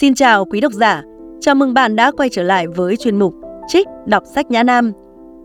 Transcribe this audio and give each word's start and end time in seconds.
Xin 0.00 0.14
chào 0.14 0.44
quý 0.44 0.60
độc 0.60 0.72
giả, 0.72 1.02
chào 1.40 1.54
mừng 1.54 1.74
bạn 1.74 1.96
đã 1.96 2.10
quay 2.10 2.28
trở 2.28 2.42
lại 2.42 2.66
với 2.66 2.96
chuyên 2.96 3.18
mục 3.18 3.34
Trích 3.68 3.86
đọc 4.06 4.22
sách 4.34 4.50
Nhã 4.50 4.62
Nam. 4.62 4.92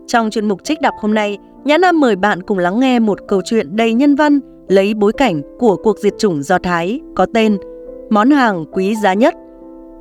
Trong 0.06 0.30
chuyên 0.30 0.48
mục 0.48 0.64
Trích 0.64 0.80
đọc 0.80 0.94
hôm 1.00 1.14
nay, 1.14 1.38
Nhã 1.64 1.78
Nam 1.78 2.00
mời 2.00 2.16
bạn 2.16 2.42
cùng 2.42 2.58
lắng 2.58 2.80
nghe 2.80 2.98
một 2.98 3.18
câu 3.28 3.40
chuyện 3.44 3.76
đầy 3.76 3.94
nhân 3.94 4.14
văn 4.14 4.40
lấy 4.68 4.94
bối 4.94 5.12
cảnh 5.12 5.42
của 5.58 5.76
cuộc 5.76 5.98
diệt 5.98 6.12
chủng 6.18 6.42
Do 6.42 6.58
Thái 6.58 7.00
có 7.14 7.26
tên 7.34 7.56
Món 8.10 8.30
hàng 8.30 8.64
quý 8.72 8.96
giá 9.02 9.14
nhất. 9.14 9.34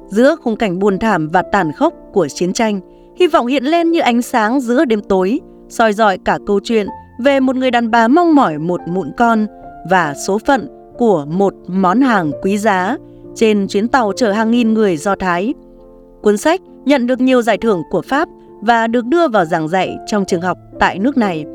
Giữa 0.07 0.35
khung 0.43 0.55
cảnh 0.55 0.79
buồn 0.79 0.99
thảm 0.99 1.27
và 1.27 1.41
tàn 1.41 1.71
khốc 1.71 1.93
của 2.13 2.27
chiến 2.27 2.53
tranh, 2.53 2.79
hy 3.19 3.27
vọng 3.27 3.47
hiện 3.47 3.63
lên 3.63 3.91
như 3.91 3.99
ánh 3.99 4.21
sáng 4.21 4.59
giữa 4.59 4.85
đêm 4.85 5.01
tối, 5.01 5.39
soi 5.69 5.93
dọi 5.93 6.17
cả 6.25 6.39
câu 6.47 6.59
chuyện 6.63 6.87
về 7.23 7.39
một 7.39 7.55
người 7.55 7.71
đàn 7.71 7.91
bà 7.91 8.07
mong 8.07 8.35
mỏi 8.35 8.57
một 8.57 8.81
mụn 8.87 9.11
con 9.17 9.47
và 9.89 10.13
số 10.27 10.39
phận 10.47 10.67
của 10.97 11.25
một 11.25 11.53
món 11.67 12.01
hàng 12.01 12.31
quý 12.41 12.57
giá 12.57 12.97
trên 13.35 13.67
chuyến 13.67 13.87
tàu 13.87 14.11
chở 14.15 14.31
hàng 14.31 14.51
nghìn 14.51 14.73
người 14.73 14.97
Do 14.97 15.15
Thái. 15.15 15.53
Cuốn 16.21 16.37
sách 16.37 16.61
nhận 16.85 17.07
được 17.07 17.21
nhiều 17.21 17.41
giải 17.41 17.57
thưởng 17.57 17.81
của 17.91 18.01
Pháp 18.01 18.29
và 18.61 18.87
được 18.87 19.05
đưa 19.05 19.27
vào 19.27 19.45
giảng 19.45 19.67
dạy 19.67 19.97
trong 20.07 20.25
trường 20.25 20.41
học 20.41 20.57
tại 20.79 20.99
nước 20.99 21.17
này. 21.17 21.45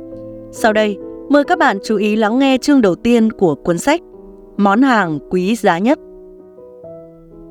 Sau 0.53 0.73
đây, 0.73 0.97
mời 1.29 1.45
các 1.45 1.59
bạn 1.59 1.79
chú 1.85 1.97
ý 1.97 2.17
lắng 2.17 2.39
nghe 2.39 2.59
chương 2.59 2.81
đầu 2.81 2.95
tiên 2.95 3.33
của 3.33 3.55
cuốn 3.55 3.79
sách 3.79 4.01
Món 4.57 4.83
hàng 4.83 5.19
quý 5.31 5.57
giá 5.57 5.79
nhất. 5.79 5.99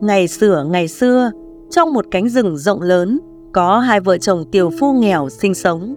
Ngày 0.01 0.27
xưa 0.27 0.65
ngày 0.70 0.87
xưa, 0.87 1.31
trong 1.70 1.93
một 1.93 2.05
cánh 2.12 2.29
rừng 2.29 2.57
rộng 2.57 2.81
lớn, 2.81 3.20
có 3.53 3.79
hai 3.79 3.99
vợ 3.99 4.17
chồng 4.17 4.45
tiểu 4.51 4.71
phu 4.79 4.93
nghèo 4.93 5.29
sinh 5.29 5.53
sống. 5.53 5.95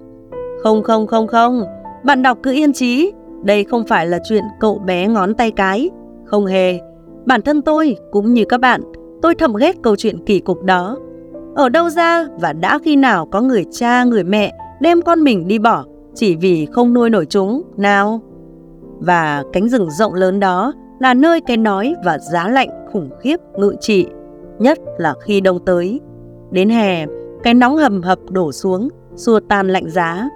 Không 0.62 0.82
không 0.82 1.06
không 1.06 1.26
không, 1.26 1.62
bạn 2.04 2.22
đọc 2.22 2.38
cứ 2.42 2.52
yên 2.52 2.72
trí, 2.72 3.12
đây 3.42 3.64
không 3.64 3.86
phải 3.86 4.06
là 4.06 4.18
chuyện 4.28 4.44
cậu 4.60 4.78
bé 4.78 5.06
ngón 5.06 5.34
tay 5.34 5.50
cái. 5.50 5.90
Không 6.24 6.46
hề, 6.46 6.78
bản 7.28 7.42
thân 7.42 7.62
tôi 7.62 7.96
cũng 8.10 8.34
như 8.34 8.44
các 8.44 8.60
bạn, 8.60 8.80
tôi 9.22 9.34
thầm 9.34 9.54
ghét 9.54 9.76
câu 9.82 9.96
chuyện 9.96 10.24
kỳ 10.26 10.40
cục 10.40 10.64
đó. 10.64 10.96
Ở 11.54 11.68
đâu 11.68 11.90
ra 11.90 12.26
và 12.40 12.52
đã 12.52 12.78
khi 12.84 12.96
nào 12.96 13.26
có 13.26 13.40
người 13.40 13.64
cha, 13.70 14.04
người 14.04 14.24
mẹ 14.24 14.52
đem 14.80 15.02
con 15.02 15.24
mình 15.24 15.48
đi 15.48 15.58
bỏ 15.58 15.84
chỉ 16.14 16.36
vì 16.36 16.66
không 16.66 16.94
nuôi 16.94 17.10
nổi 17.10 17.26
chúng, 17.26 17.62
nào? 17.76 18.20
Và 18.98 19.44
cánh 19.52 19.68
rừng 19.68 19.90
rộng 19.90 20.14
lớn 20.14 20.40
đó 20.40 20.72
là 21.00 21.14
nơi 21.14 21.40
cái 21.40 21.56
nói 21.56 21.94
và 22.04 22.18
giá 22.18 22.48
lạnh 22.48 22.68
khủng 22.92 23.10
khiếp 23.20 23.36
ngự 23.56 23.74
trị, 23.80 24.06
nhất 24.58 24.78
là 24.98 25.14
khi 25.22 25.40
đông 25.40 25.64
tới. 25.64 26.00
Đến 26.50 26.70
hè, 26.70 27.06
cái 27.42 27.54
nóng 27.54 27.76
hầm 27.76 28.02
hập 28.02 28.18
đổ 28.30 28.52
xuống, 28.52 28.88
xua 29.16 29.40
tan 29.40 29.68
lạnh 29.68 29.90
giá. 29.90 30.28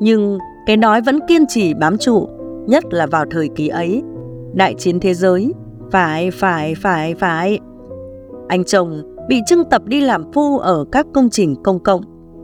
Nhưng 0.00 0.38
cái 0.66 0.76
đói 0.76 1.00
vẫn 1.00 1.18
kiên 1.28 1.46
trì 1.46 1.74
bám 1.74 1.98
trụ, 1.98 2.28
nhất 2.66 2.84
là 2.90 3.06
vào 3.06 3.24
thời 3.30 3.48
kỳ 3.48 3.68
ấy. 3.68 4.02
Đại 4.54 4.74
chiến 4.74 5.00
thế 5.00 5.14
giới, 5.14 5.52
phải, 5.90 6.30
phải, 6.30 6.74
phải, 6.74 7.14
phải. 7.14 7.58
Anh 8.48 8.64
chồng 8.64 9.02
bị 9.28 9.40
trưng 9.46 9.64
tập 9.70 9.82
đi 9.86 10.00
làm 10.00 10.32
phu 10.32 10.58
ở 10.58 10.84
các 10.92 11.06
công 11.14 11.30
trình 11.30 11.56
công 11.64 11.78
cộng, 11.78 12.02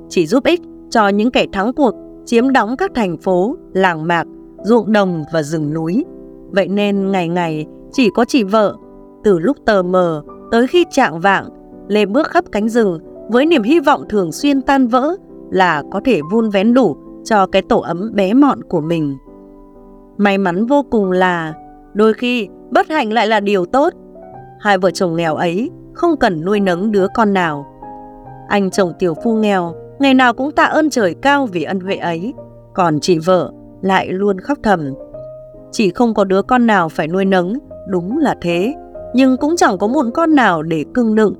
chỉ 0.09 0.27
giúp 0.27 0.45
ích 0.45 0.61
cho 0.91 1.09
những 1.09 1.31
kẻ 1.31 1.47
thắng 1.53 1.73
cuộc 1.73 1.95
chiếm 2.27 2.53
đóng 2.53 2.77
các 2.77 2.91
thành 2.95 3.17
phố, 3.17 3.57
làng 3.73 4.07
mạc, 4.07 4.25
ruộng 4.63 4.93
đồng 4.93 5.25
và 5.33 5.43
rừng 5.43 5.75
núi. 5.75 6.05
Vậy 6.51 6.69
nên 6.69 7.13
ngày 7.13 7.29
ngày 7.29 7.67
chỉ 7.93 8.11
có 8.15 8.25
chị 8.25 8.45
vợ, 8.45 8.77
từ 9.25 9.39
lúc 9.39 9.57
tờ 9.67 9.83
mờ 9.83 10.23
tới 10.51 10.67
khi 10.67 10.85
trạng 10.91 11.21
vạng, 11.21 11.49
lê 11.89 12.07
bước 12.07 12.27
khắp 12.27 12.45
cánh 12.53 12.69
rừng 12.69 12.99
với 13.31 13.47
niềm 13.47 13.63
hy 13.63 13.81
vọng 13.81 14.05
thường 14.09 14.33
xuyên 14.33 14.63
tan 14.63 14.87
vỡ 14.87 15.17
là 15.51 15.83
có 15.93 16.01
thể 16.05 16.21
vun 16.33 16.51
vén 16.51 16.75
đủ 16.75 16.97
cho 17.25 17.47
cái 17.47 17.63
tổ 17.63 17.81
ấm 17.81 18.11
bé 18.15 18.35
mọn 18.35 18.63
của 18.63 18.81
mình. 18.81 19.17
May 20.17 20.39
mắn 20.39 20.67
vô 20.67 20.83
cùng 20.91 21.11
là 21.11 21.55
đôi 21.95 22.15
khi 22.15 22.49
bất 22.71 22.89
hạnh 22.89 23.13
lại 23.13 23.27
là 23.27 23.41
điều 23.41 23.67
tốt. 23.67 23.93
Hai 24.61 24.79
vợ 24.79 24.91
chồng 24.91 25.17
nghèo 25.17 25.35
ấy 25.35 25.71
không 25.93 26.17
cần 26.17 26.45
nuôi 26.45 26.61
nấng 26.61 26.93
đứa 26.93 27.07
con 27.15 27.33
nào. 27.33 27.67
Anh 28.49 28.71
chồng 28.71 28.93
tiểu 28.99 29.15
phu 29.25 29.35
nghèo 29.35 29.75
ngày 29.99 30.15
nào 30.15 30.35
cũng 30.35 30.51
tạ 30.51 30.65
ơn 30.65 30.91
trời 30.91 31.15
cao 31.23 31.47
vì 31.47 31.63
ân 31.63 31.81
huệ 31.81 31.97
ấy, 31.97 32.35
còn 32.75 33.01
chị 33.01 33.19
vợ 33.19 33.53
lại 33.83 34.09
luôn 34.09 34.41
khóc 34.41 34.59
thầm. 34.63 34.95
Chỉ 35.73 35.91
không 35.91 36.15
có 36.15 36.25
đứa 36.25 36.43
con 36.43 36.67
nào 36.67 36.89
phải 36.89 37.09
nuôi 37.09 37.25
nấng, 37.25 37.59
đúng 37.89 38.19
là 38.19 38.35
thế, 38.41 38.75
nhưng 39.15 39.37
cũng 39.37 39.57
chẳng 39.57 39.79
có 39.79 39.87
một 39.87 40.07
con 40.15 40.35
nào 40.35 40.63
để 40.63 40.85
cưng 40.95 41.15
nựng. 41.15 41.35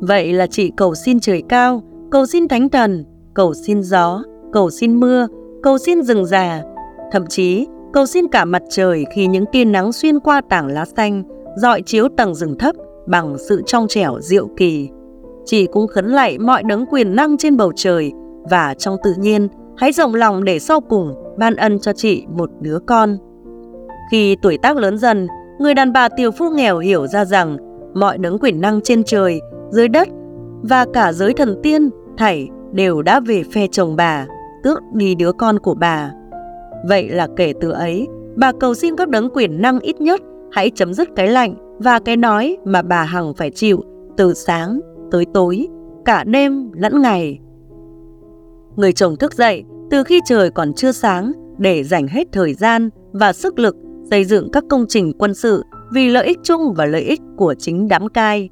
Vậy 0.00 0.32
là 0.32 0.46
chị 0.46 0.72
cầu 0.76 0.94
xin 0.94 1.20
trời 1.20 1.42
cao, 1.48 1.82
cầu 2.10 2.26
xin 2.26 2.48
thánh 2.48 2.68
thần, 2.68 3.04
cầu 3.34 3.54
xin 3.54 3.82
gió, 3.82 4.22
cầu 4.52 4.70
xin 4.70 5.00
mưa, 5.00 5.26
cầu 5.62 5.78
xin 5.78 6.02
rừng 6.02 6.26
già, 6.26 6.62
thậm 7.12 7.26
chí 7.26 7.66
cầu 7.94 8.06
xin 8.06 8.28
cả 8.28 8.44
mặt 8.44 8.62
trời 8.70 9.04
khi 9.14 9.26
những 9.26 9.44
tia 9.52 9.64
nắng 9.64 9.92
xuyên 9.92 10.20
qua 10.20 10.40
tảng 10.48 10.66
lá 10.66 10.84
xanh, 10.84 11.22
dọi 11.56 11.82
chiếu 11.82 12.08
tầng 12.16 12.34
rừng 12.34 12.58
thấp 12.58 12.74
bằng 13.06 13.36
sự 13.48 13.62
trong 13.66 13.88
trẻo 13.88 14.20
diệu 14.20 14.48
kỳ. 14.56 14.88
Chị 15.44 15.66
cũng 15.66 15.86
khấn 15.86 16.06
lạy 16.06 16.38
mọi 16.38 16.62
đấng 16.62 16.86
quyền 16.86 17.16
năng 17.16 17.36
trên 17.36 17.56
bầu 17.56 17.72
trời 17.76 18.12
và 18.50 18.74
trong 18.74 18.96
tự 19.04 19.14
nhiên 19.18 19.48
hãy 19.76 19.92
rộng 19.92 20.14
lòng 20.14 20.44
để 20.44 20.58
sau 20.58 20.80
cùng 20.80 21.14
ban 21.38 21.56
ân 21.56 21.78
cho 21.78 21.92
chị 21.92 22.24
một 22.28 22.50
đứa 22.60 22.78
con. 22.86 23.16
Khi 24.10 24.36
tuổi 24.42 24.58
tác 24.58 24.76
lớn 24.76 24.98
dần, 24.98 25.28
người 25.58 25.74
đàn 25.74 25.92
bà 25.92 26.08
tiểu 26.08 26.30
phu 26.30 26.50
nghèo 26.50 26.78
hiểu 26.78 27.06
ra 27.06 27.24
rằng 27.24 27.56
mọi 27.94 28.18
đấng 28.18 28.38
quyền 28.38 28.60
năng 28.60 28.80
trên 28.80 29.04
trời, 29.04 29.40
dưới 29.70 29.88
đất 29.88 30.08
và 30.62 30.86
cả 30.92 31.12
giới 31.12 31.32
thần 31.32 31.60
tiên 31.62 31.90
thảy 32.18 32.48
đều 32.72 33.02
đã 33.02 33.20
về 33.20 33.42
phe 33.52 33.66
chồng 33.66 33.96
bà, 33.96 34.26
tước 34.62 34.78
đi 34.92 35.14
đứa 35.14 35.32
con 35.32 35.58
của 35.58 35.74
bà. 35.74 36.10
Vậy 36.88 37.08
là 37.08 37.28
kể 37.36 37.52
từ 37.60 37.70
ấy, 37.70 38.06
bà 38.36 38.52
cầu 38.60 38.74
xin 38.74 38.96
các 38.96 39.08
đấng 39.08 39.30
quyền 39.30 39.62
năng 39.62 39.80
ít 39.80 40.00
nhất 40.00 40.20
hãy 40.52 40.70
chấm 40.70 40.94
dứt 40.94 41.08
cái 41.16 41.28
lạnh 41.28 41.54
và 41.78 41.98
cái 41.98 42.16
nói 42.16 42.56
mà 42.64 42.82
bà 42.82 43.02
Hằng 43.02 43.34
phải 43.34 43.50
chịu 43.50 43.82
từ 44.16 44.34
sáng 44.34 44.80
tới 45.10 45.26
tối, 45.34 45.68
cả 46.04 46.24
đêm 46.24 46.70
lẫn 46.72 47.02
ngày. 47.02 47.38
Người 48.76 48.92
chồng 48.92 49.16
thức 49.16 49.34
dậy 49.34 49.64
từ 49.90 50.04
khi 50.04 50.20
trời 50.28 50.50
còn 50.50 50.72
chưa 50.74 50.92
sáng 50.92 51.32
để 51.58 51.84
dành 51.84 52.06
hết 52.08 52.28
thời 52.32 52.54
gian 52.54 52.90
và 53.12 53.32
sức 53.32 53.58
lực 53.58 53.76
xây 54.10 54.24
dựng 54.24 54.50
các 54.52 54.64
công 54.70 54.84
trình 54.88 55.12
quân 55.18 55.34
sự 55.34 55.62
vì 55.92 56.08
lợi 56.08 56.26
ích 56.26 56.38
chung 56.42 56.74
và 56.76 56.86
lợi 56.86 57.02
ích 57.02 57.20
của 57.36 57.54
chính 57.58 57.88
đám 57.88 58.08
cai. 58.08 58.48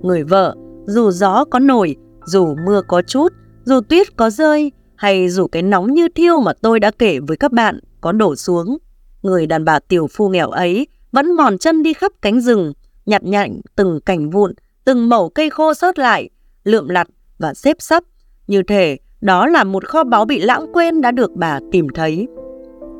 Người 0.00 0.24
vợ, 0.24 0.54
dù 0.86 1.10
gió 1.10 1.44
có 1.44 1.58
nổi, 1.58 1.96
dù 2.26 2.54
mưa 2.66 2.82
có 2.88 3.02
chút, 3.02 3.32
dù 3.64 3.80
tuyết 3.88 4.16
có 4.16 4.30
rơi, 4.30 4.72
hay 5.04 5.28
dù 5.28 5.46
cái 5.46 5.62
nóng 5.62 5.94
như 5.94 6.08
thiêu 6.08 6.40
mà 6.40 6.52
tôi 6.62 6.80
đã 6.80 6.90
kể 6.90 7.18
với 7.18 7.36
các 7.36 7.52
bạn 7.52 7.80
có 8.00 8.12
đổ 8.12 8.36
xuống, 8.36 8.78
người 9.22 9.46
đàn 9.46 9.64
bà 9.64 9.78
tiểu 9.78 10.06
phu 10.06 10.28
nghèo 10.28 10.50
ấy 10.50 10.86
vẫn 11.12 11.32
mòn 11.32 11.58
chân 11.58 11.82
đi 11.82 11.92
khắp 11.92 12.12
cánh 12.22 12.40
rừng, 12.40 12.72
nhặt 13.06 13.24
nhạnh 13.24 13.60
từng 13.76 14.00
cành 14.06 14.30
vụn, 14.30 14.52
từng 14.84 15.08
mẩu 15.08 15.28
cây 15.28 15.50
khô 15.50 15.74
sót 15.74 15.98
lại, 15.98 16.30
lượm 16.64 16.88
lặt 16.88 17.06
và 17.38 17.54
xếp 17.54 17.76
sắp, 17.80 18.02
như 18.46 18.62
thể 18.62 18.98
đó 19.20 19.46
là 19.46 19.64
một 19.64 19.84
kho 19.84 20.04
báu 20.04 20.24
bị 20.24 20.40
lãng 20.40 20.72
quên 20.72 21.00
đã 21.00 21.10
được 21.10 21.30
bà 21.34 21.60
tìm 21.72 21.88
thấy. 21.94 22.26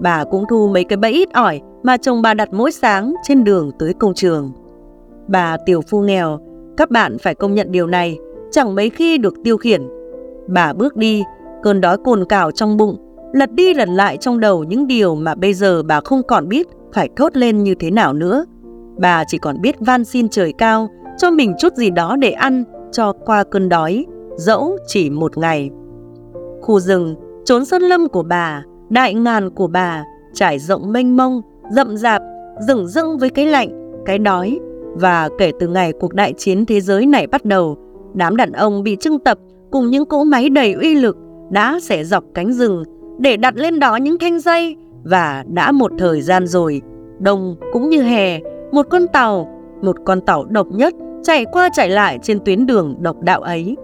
Bà 0.01 0.25
cũng 0.25 0.45
thu 0.51 0.69
mấy 0.69 0.85
cái 0.85 0.97
bẫy 0.97 1.13
ít 1.13 1.33
ỏi 1.33 1.61
mà 1.83 1.97
chồng 1.97 2.23
bà 2.23 2.35
đặt 2.35 2.49
mỗi 2.53 2.73
sáng 2.73 3.15
trên 3.23 3.45
đường 3.45 3.71
tới 3.79 3.93
công 3.99 4.15
trường. 4.15 4.53
Bà 5.29 5.57
tiểu 5.67 5.81
phu 5.81 6.01
nghèo, 6.01 6.41
các 6.77 6.91
bạn 6.91 7.19
phải 7.19 7.35
công 7.35 7.55
nhận 7.55 7.73
điều 7.73 7.87
này, 7.87 8.19
chẳng 8.51 8.75
mấy 8.75 8.91
khi 8.91 9.19
được 9.19 9.35
tiêu 9.45 9.57
khiển. 9.57 9.83
Bà 10.49 10.73
bước 10.73 10.97
đi, 10.97 11.23
cơn 11.65 11.81
đói 11.81 11.97
cồn 12.05 12.25
cào 12.25 12.51
trong 12.51 12.77
bụng, 12.77 12.97
lật 13.33 13.53
đi 13.53 13.75
lật 13.75 13.89
lại 13.89 14.17
trong 14.17 14.41
đầu 14.41 14.65
những 14.65 14.87
điều 14.87 15.15
mà 15.15 15.35
bây 15.35 15.55
giờ 15.55 15.83
bà 15.83 16.01
không 16.01 16.23
còn 16.23 16.49
biết 16.49 16.69
phải 16.93 17.09
thốt 17.17 17.37
lên 17.37 17.63
như 17.63 17.75
thế 17.75 17.91
nào 17.91 18.13
nữa. 18.13 18.45
Bà 18.99 19.25
chỉ 19.27 19.39
còn 19.39 19.61
biết 19.61 19.77
van 19.81 20.05
xin 20.05 20.29
trời 20.29 20.53
cao 20.59 20.89
cho 21.19 21.31
mình 21.31 21.55
chút 21.59 21.75
gì 21.75 21.91
đó 21.91 22.17
để 22.17 22.31
ăn 22.31 22.65
cho 22.93 23.13
qua 23.13 23.45
cơn 23.45 23.69
đói, 23.69 24.07
dẫu 24.37 24.77
chỉ 24.87 25.11
một 25.11 25.39
ngày. 25.39 25.71
Khu 26.63 26.81
rừng, 26.81 27.15
trốn 27.45 27.65
sơn 27.65 27.83
lâm 27.83 28.09
của 28.09 28.23
bà, 28.23 28.63
đại 28.91 29.15
ngàn 29.15 29.51
của 29.51 29.67
bà, 29.67 30.05
trải 30.35 30.59
rộng 30.59 30.93
mênh 30.93 31.17
mông, 31.17 31.41
rậm 31.71 31.97
rạp, 31.97 32.23
rừng 32.69 32.89
rưng 32.89 33.19
với 33.19 33.31
cái 33.31 33.47
lạnh, 33.47 33.69
cái 34.07 34.19
đói. 34.19 34.59
Và 34.95 35.29
kể 35.39 35.53
từ 35.61 35.69
ngày 35.69 35.93
cuộc 36.01 36.15
đại 36.15 36.33
chiến 36.33 36.67
thế 36.67 36.81
giới 36.81 37.07
này 37.07 37.27
bắt 37.27 37.45
đầu, 37.45 37.77
đám 38.15 38.37
đàn 38.37 38.53
ông 38.53 38.83
bị 38.83 38.97
trưng 38.97 39.19
tập 39.19 39.39
cùng 39.71 39.91
những 39.91 40.07
cỗ 40.07 40.25
máy 40.25 40.49
đầy 40.49 40.73
uy 40.73 40.95
lực 40.95 41.17
đã 41.51 41.79
xẻ 41.83 42.05
dọc 42.05 42.25
cánh 42.35 42.53
rừng 42.53 42.85
để 43.19 43.37
đặt 43.37 43.57
lên 43.57 43.79
đó 43.79 43.97
những 43.97 44.19
thanh 44.19 44.41
dây 44.41 44.77
và 45.05 45.45
đã 45.49 45.73
một 45.73 45.93
thời 45.99 46.23
gian 46.23 46.47
rồi, 46.47 46.83
đông 47.19 47.57
cũng 47.73 47.89
như 47.89 48.03
hè, 48.03 48.41
một 48.73 48.87
con 48.91 49.07
tàu, 49.09 49.49
một 49.83 49.97
con 50.05 50.21
tàu 50.21 50.45
độc 50.45 50.67
nhất 50.71 50.95
chạy 51.23 51.45
qua 51.53 51.69
chạy 51.73 51.89
lại 51.89 52.19
trên 52.23 52.39
tuyến 52.45 52.67
đường 52.67 52.97
độc 53.01 53.17
đạo 53.23 53.41
ấy. 53.41 53.77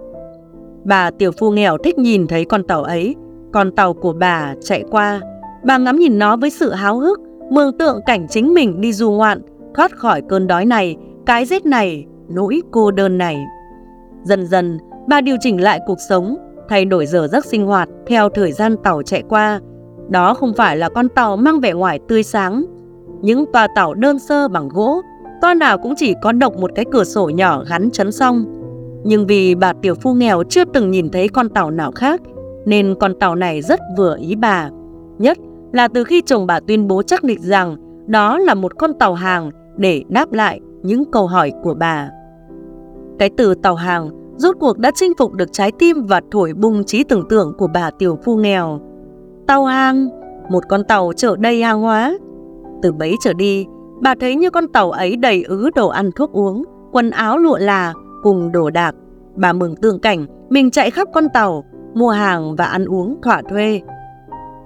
Bà 0.83 1.11
tiểu 1.11 1.31
phu 1.31 1.51
nghèo 1.51 1.77
thích 1.77 1.97
nhìn 1.97 2.27
thấy 2.27 2.45
con 2.45 2.63
tàu 2.63 2.83
ấy, 2.83 3.15
con 3.53 3.71
tàu 3.71 3.93
của 3.93 4.13
bà 4.13 4.53
chạy 4.61 4.83
qua. 4.91 5.21
Bà 5.63 5.77
ngắm 5.77 5.99
nhìn 5.99 6.19
nó 6.19 6.37
với 6.37 6.49
sự 6.49 6.71
háo 6.71 6.99
hức, 6.99 7.19
mường 7.51 7.77
tượng 7.77 7.99
cảnh 8.05 8.27
chính 8.29 8.53
mình 8.53 8.81
đi 8.81 8.93
du 8.93 9.11
ngoạn, 9.11 9.41
thoát 9.75 9.91
khỏi 9.91 10.21
cơn 10.29 10.47
đói 10.47 10.65
này, 10.65 10.97
cái 11.25 11.45
rét 11.45 11.65
này, 11.65 12.05
nỗi 12.29 12.61
cô 12.71 12.91
đơn 12.91 13.17
này. 13.17 13.45
Dần 14.23 14.47
dần, 14.47 14.77
bà 15.07 15.21
điều 15.21 15.35
chỉnh 15.39 15.61
lại 15.61 15.79
cuộc 15.87 15.97
sống, 16.09 16.35
thay 16.71 16.85
đổi 16.85 17.05
giờ 17.05 17.27
giấc 17.31 17.45
sinh 17.45 17.65
hoạt 17.65 17.89
theo 18.07 18.29
thời 18.29 18.51
gian 18.51 18.75
tàu 18.83 19.01
chạy 19.01 19.23
qua. 19.29 19.59
Đó 20.09 20.33
không 20.33 20.53
phải 20.53 20.77
là 20.77 20.89
con 20.89 21.09
tàu 21.09 21.37
mang 21.37 21.59
vẻ 21.59 21.73
ngoài 21.73 21.99
tươi 22.07 22.23
sáng. 22.23 22.65
Những 23.21 23.45
toa 23.53 23.67
tàu 23.75 23.93
đơn 23.93 24.19
sơ 24.19 24.47
bằng 24.47 24.69
gỗ 24.69 25.01
toa 25.41 25.53
nào 25.53 25.77
cũng 25.77 25.93
chỉ 25.97 26.13
có 26.21 26.31
độc 26.31 26.57
một 26.57 26.71
cái 26.75 26.85
cửa 26.91 27.03
sổ 27.03 27.29
nhỏ 27.29 27.63
gắn 27.69 27.91
chấn 27.91 28.11
song. 28.11 28.45
Nhưng 29.03 29.27
vì 29.27 29.55
bà 29.55 29.73
tiểu 29.73 29.95
phu 29.95 30.13
nghèo 30.13 30.43
chưa 30.43 30.65
từng 30.65 30.91
nhìn 30.91 31.09
thấy 31.09 31.27
con 31.27 31.49
tàu 31.49 31.71
nào 31.71 31.91
khác, 31.91 32.21
nên 32.65 32.95
con 32.99 33.19
tàu 33.19 33.35
này 33.35 33.61
rất 33.61 33.79
vừa 33.97 34.17
ý 34.17 34.35
bà. 34.35 34.69
Nhất 35.17 35.37
là 35.73 35.87
từ 35.87 36.03
khi 36.03 36.21
chồng 36.25 36.47
bà 36.47 36.59
tuyên 36.59 36.87
bố 36.87 37.03
chắc 37.03 37.23
định 37.23 37.41
rằng 37.41 37.75
đó 38.07 38.37
là 38.37 38.53
một 38.53 38.77
con 38.77 38.93
tàu 38.93 39.13
hàng 39.13 39.51
để 39.77 40.03
đáp 40.09 40.33
lại 40.33 40.59
những 40.83 41.11
câu 41.11 41.27
hỏi 41.27 41.51
của 41.63 41.73
bà. 41.73 42.09
Cái 43.19 43.29
từ 43.37 43.55
tàu 43.55 43.75
hàng 43.75 44.09
rốt 44.35 44.55
cuộc 44.59 44.77
đã 44.77 44.91
chinh 44.95 45.13
phục 45.17 45.33
được 45.33 45.51
trái 45.51 45.71
tim 45.71 46.05
và 46.05 46.21
thổi 46.31 46.53
bùng 46.53 46.83
trí 46.83 47.03
tưởng 47.03 47.27
tượng 47.29 47.53
của 47.57 47.67
bà 47.73 47.91
tiểu 47.91 48.19
phu 48.23 48.35
nghèo. 48.35 48.79
Tàu 49.47 49.65
hàng, 49.65 50.09
một 50.49 50.63
con 50.69 50.83
tàu 50.83 51.13
chở 51.13 51.35
đầy 51.39 51.63
hàng 51.63 51.81
hóa. 51.81 52.17
Từ 52.81 52.91
bấy 52.91 53.15
trở 53.23 53.33
đi, 53.33 53.65
bà 54.01 54.15
thấy 54.19 54.35
như 54.35 54.49
con 54.49 54.67
tàu 54.67 54.91
ấy 54.91 55.15
đầy 55.15 55.43
ứ 55.43 55.69
đồ 55.75 55.87
ăn 55.87 56.11
thuốc 56.15 56.31
uống, 56.31 56.63
quần 56.91 57.09
áo 57.09 57.37
lụa 57.37 57.57
là 57.57 57.93
cùng 58.23 58.51
đồ 58.51 58.69
đạc. 58.69 58.95
Bà 59.35 59.53
mừng 59.53 59.75
tượng 59.75 59.99
cảnh 59.99 60.25
mình 60.49 60.71
chạy 60.71 60.91
khắp 60.91 61.07
con 61.13 61.27
tàu, 61.33 61.63
mua 61.93 62.09
hàng 62.09 62.55
và 62.55 62.65
ăn 62.65 62.85
uống 62.85 63.21
thỏa 63.21 63.41
thuê. 63.49 63.81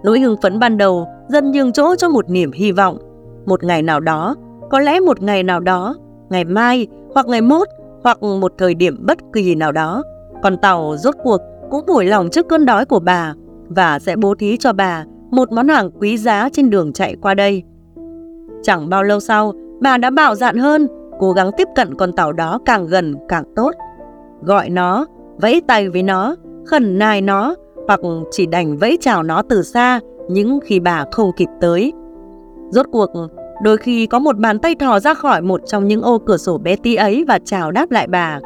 Nỗi 0.04 0.20
hưng 0.20 0.36
phấn 0.42 0.60
ban 0.60 0.78
đầu 0.78 1.08
dần 1.28 1.52
nhường 1.52 1.72
chỗ 1.72 1.96
cho 1.96 2.10
một 2.10 2.30
niềm 2.30 2.52
hy 2.52 2.72
vọng. 2.72 2.98
Một 3.46 3.64
ngày 3.64 3.82
nào 3.82 4.00
đó, 4.00 4.36
có 4.70 4.80
lẽ 4.80 5.00
một 5.00 5.22
ngày 5.22 5.44
nào 5.44 5.60
đó, 5.60 5.96
ngày 6.30 6.46
mai 6.46 6.88
hoặc 7.14 7.26
ngày 7.28 7.42
mốt 7.42 7.68
hoặc 8.06 8.24
một 8.24 8.54
thời 8.58 8.74
điểm 8.74 8.98
bất 9.00 9.18
kỳ 9.34 9.56
nào 9.56 9.72
đó, 9.72 10.04
con 10.44 10.58
tàu 10.58 10.98
rốt 10.98 11.16
cuộc 11.24 11.42
cũng 11.70 11.86
vui 11.86 12.06
lòng 12.06 12.30
trước 12.32 12.48
cơn 12.50 12.66
đói 12.66 12.86
của 12.86 13.00
bà 13.00 13.34
và 13.68 14.00
sẽ 14.00 14.16
bố 14.16 14.36
thí 14.36 14.58
cho 14.58 14.74
bà 14.74 15.06
một 15.32 15.52
món 15.52 15.68
hàng 15.68 15.92
quý 16.00 16.18
giá 16.18 16.50
trên 16.54 16.70
đường 16.70 16.94
chạy 16.94 17.16
qua 17.22 17.34
đây. 17.34 17.64
Chẳng 18.64 18.90
bao 18.90 19.04
lâu 19.04 19.20
sau, 19.20 19.54
bà 19.82 19.98
đã 19.98 20.10
bạo 20.10 20.36
dạn 20.36 20.58
hơn, 20.58 20.88
cố 21.20 21.32
gắng 21.32 21.52
tiếp 21.58 21.68
cận 21.76 21.96
con 21.96 22.14
tàu 22.14 22.34
đó 22.34 22.60
càng 22.66 22.88
gần 22.88 23.16
càng 23.28 23.44
tốt. 23.56 23.72
Gọi 24.42 24.70
nó, 24.70 25.06
vẫy 25.38 25.62
tay 25.68 25.90
với 25.90 26.04
nó, 26.04 26.36
khẩn 26.66 27.00
nài 27.00 27.22
nó, 27.22 27.56
hoặc 27.88 28.00
chỉ 28.32 28.46
đành 28.46 28.78
vẫy 28.78 28.98
chào 29.02 29.24
nó 29.24 29.42
từ 29.50 29.64
xa 29.64 30.00
những 30.30 30.60
khi 30.64 30.80
bà 30.80 31.06
không 31.12 31.32
kịp 31.38 31.50
tới. 31.62 31.94
Rốt 32.70 32.86
cuộc, 32.92 33.10
đôi 33.62 33.78
khi 33.78 34.06
có 34.06 34.20
một 34.20 34.38
bàn 34.38 34.60
tay 34.60 34.76
thò 34.76 35.00
ra 35.00 35.14
khỏi 35.14 35.42
một 35.42 35.62
trong 35.66 35.88
những 35.88 36.02
ô 36.02 36.18
cửa 36.18 36.38
sổ 36.38 36.58
bé 36.58 36.76
tí 36.76 36.96
ấy 36.96 37.26
và 37.28 37.40
chào 37.46 37.72
đáp 37.72 37.92
lại 37.92 38.08
bà. 38.08 38.40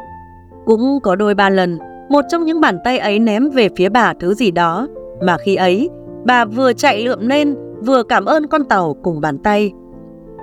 Cũng 0.66 0.98
có 1.02 1.16
đôi 1.16 1.34
ba 1.34 1.50
lần, 1.50 1.78
một 2.10 2.24
trong 2.28 2.44
những 2.44 2.60
bàn 2.60 2.78
tay 2.84 2.98
ấy 2.98 3.18
ném 3.18 3.50
về 3.50 3.68
phía 3.76 3.88
bà 3.88 4.14
thứ 4.20 4.34
gì 4.34 4.50
đó, 4.50 4.88
mà 5.22 5.36
khi 5.44 5.56
ấy, 5.56 5.88
bà 6.24 6.44
vừa 6.44 6.72
chạy 6.72 7.02
lượm 7.04 7.28
lên, 7.28 7.56
vừa 7.80 8.02
cảm 8.02 8.24
ơn 8.24 8.46
con 8.46 8.64
tàu 8.64 8.96
cùng 9.02 9.20
bàn 9.20 9.38
tay. 9.38 9.72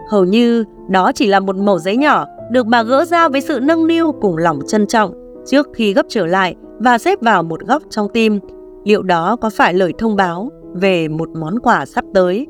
Hầu 0.09 0.25
như 0.25 0.63
đó 0.89 1.11
chỉ 1.11 1.27
là 1.27 1.39
một 1.39 1.55
mẩu 1.55 1.79
giấy 1.79 1.97
nhỏ 1.97 2.25
được 2.51 2.65
bà 2.65 2.83
gỡ 2.83 3.05
ra 3.05 3.29
với 3.29 3.41
sự 3.41 3.59
nâng 3.59 3.87
niu 3.87 4.11
cùng 4.11 4.37
lòng 4.37 4.59
trân 4.67 4.87
trọng 4.87 5.13
trước 5.45 5.67
khi 5.73 5.93
gấp 5.93 6.05
trở 6.09 6.25
lại 6.25 6.55
và 6.79 6.97
xếp 6.97 7.21
vào 7.21 7.43
một 7.43 7.59
góc 7.67 7.83
trong 7.89 8.07
tim. 8.13 8.39
Liệu 8.83 9.03
đó 9.03 9.35
có 9.35 9.49
phải 9.49 9.73
lời 9.73 9.93
thông 9.97 10.15
báo 10.15 10.49
về 10.73 11.07
một 11.07 11.29
món 11.29 11.59
quà 11.59 11.85
sắp 11.85 12.05
tới? 12.13 12.47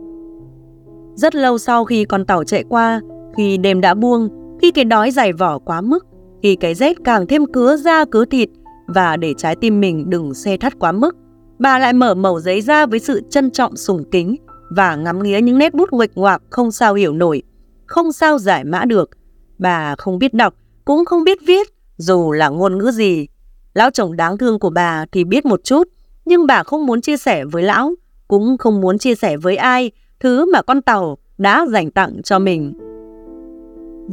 Rất 1.17 1.35
lâu 1.35 1.57
sau 1.57 1.85
khi 1.85 2.05
con 2.05 2.25
tàu 2.25 2.43
chạy 2.43 2.63
qua, 2.69 3.01
khi 3.37 3.57
đêm 3.57 3.81
đã 3.81 3.93
buông, 3.93 4.29
khi 4.61 4.71
cái 4.71 4.85
đói 4.85 5.11
dày 5.11 5.33
vỏ 5.33 5.59
quá 5.59 5.81
mức, 5.81 6.05
khi 6.43 6.55
cái 6.55 6.75
rét 6.75 6.97
càng 7.03 7.27
thêm 7.27 7.45
cứa 7.45 7.77
da 7.77 8.05
cứa 8.05 8.25
thịt 8.25 8.49
và 8.87 9.17
để 9.17 9.33
trái 9.37 9.55
tim 9.55 9.79
mình 9.79 10.09
đừng 10.09 10.33
xe 10.33 10.57
thắt 10.57 10.79
quá 10.79 10.91
mức, 10.91 11.15
bà 11.59 11.79
lại 11.79 11.93
mở 11.93 12.13
mẩu 12.13 12.39
giấy 12.39 12.61
ra 12.61 12.85
với 12.85 12.99
sự 12.99 13.21
trân 13.29 13.51
trọng 13.51 13.77
sùng 13.77 14.03
kính 14.11 14.35
và 14.69 14.95
ngắm 14.95 15.23
nghía 15.23 15.41
những 15.41 15.57
nét 15.57 15.73
bút 15.73 15.89
nguệch 15.91 16.17
ngoạc 16.17 16.41
không 16.49 16.71
sao 16.71 16.93
hiểu 16.93 17.13
nổi, 17.13 17.43
không 17.85 18.11
sao 18.11 18.39
giải 18.39 18.63
mã 18.63 18.85
được. 18.85 19.09
Bà 19.57 19.95
không 19.97 20.19
biết 20.19 20.33
đọc, 20.33 20.53
cũng 20.85 21.05
không 21.05 21.23
biết 21.23 21.37
viết, 21.47 21.67
dù 21.97 22.31
là 22.31 22.49
ngôn 22.49 22.77
ngữ 22.77 22.91
gì. 22.91 23.27
Lão 23.73 23.91
chồng 23.91 24.15
đáng 24.15 24.37
thương 24.37 24.59
của 24.59 24.69
bà 24.69 25.05
thì 25.11 25.23
biết 25.23 25.45
một 25.45 25.63
chút, 25.63 25.87
nhưng 26.25 26.47
bà 26.47 26.63
không 26.63 26.85
muốn 26.85 27.01
chia 27.01 27.17
sẻ 27.17 27.45
với 27.45 27.63
lão, 27.63 27.95
cũng 28.27 28.57
không 28.57 28.81
muốn 28.81 28.97
chia 28.97 29.15
sẻ 29.15 29.37
với 29.37 29.55
ai 29.55 29.91
thứ 30.19 30.51
mà 30.53 30.61
con 30.61 30.81
tàu 30.81 31.17
đã 31.37 31.65
dành 31.69 31.91
tặng 31.91 32.21
cho 32.23 32.39
mình. 32.39 32.73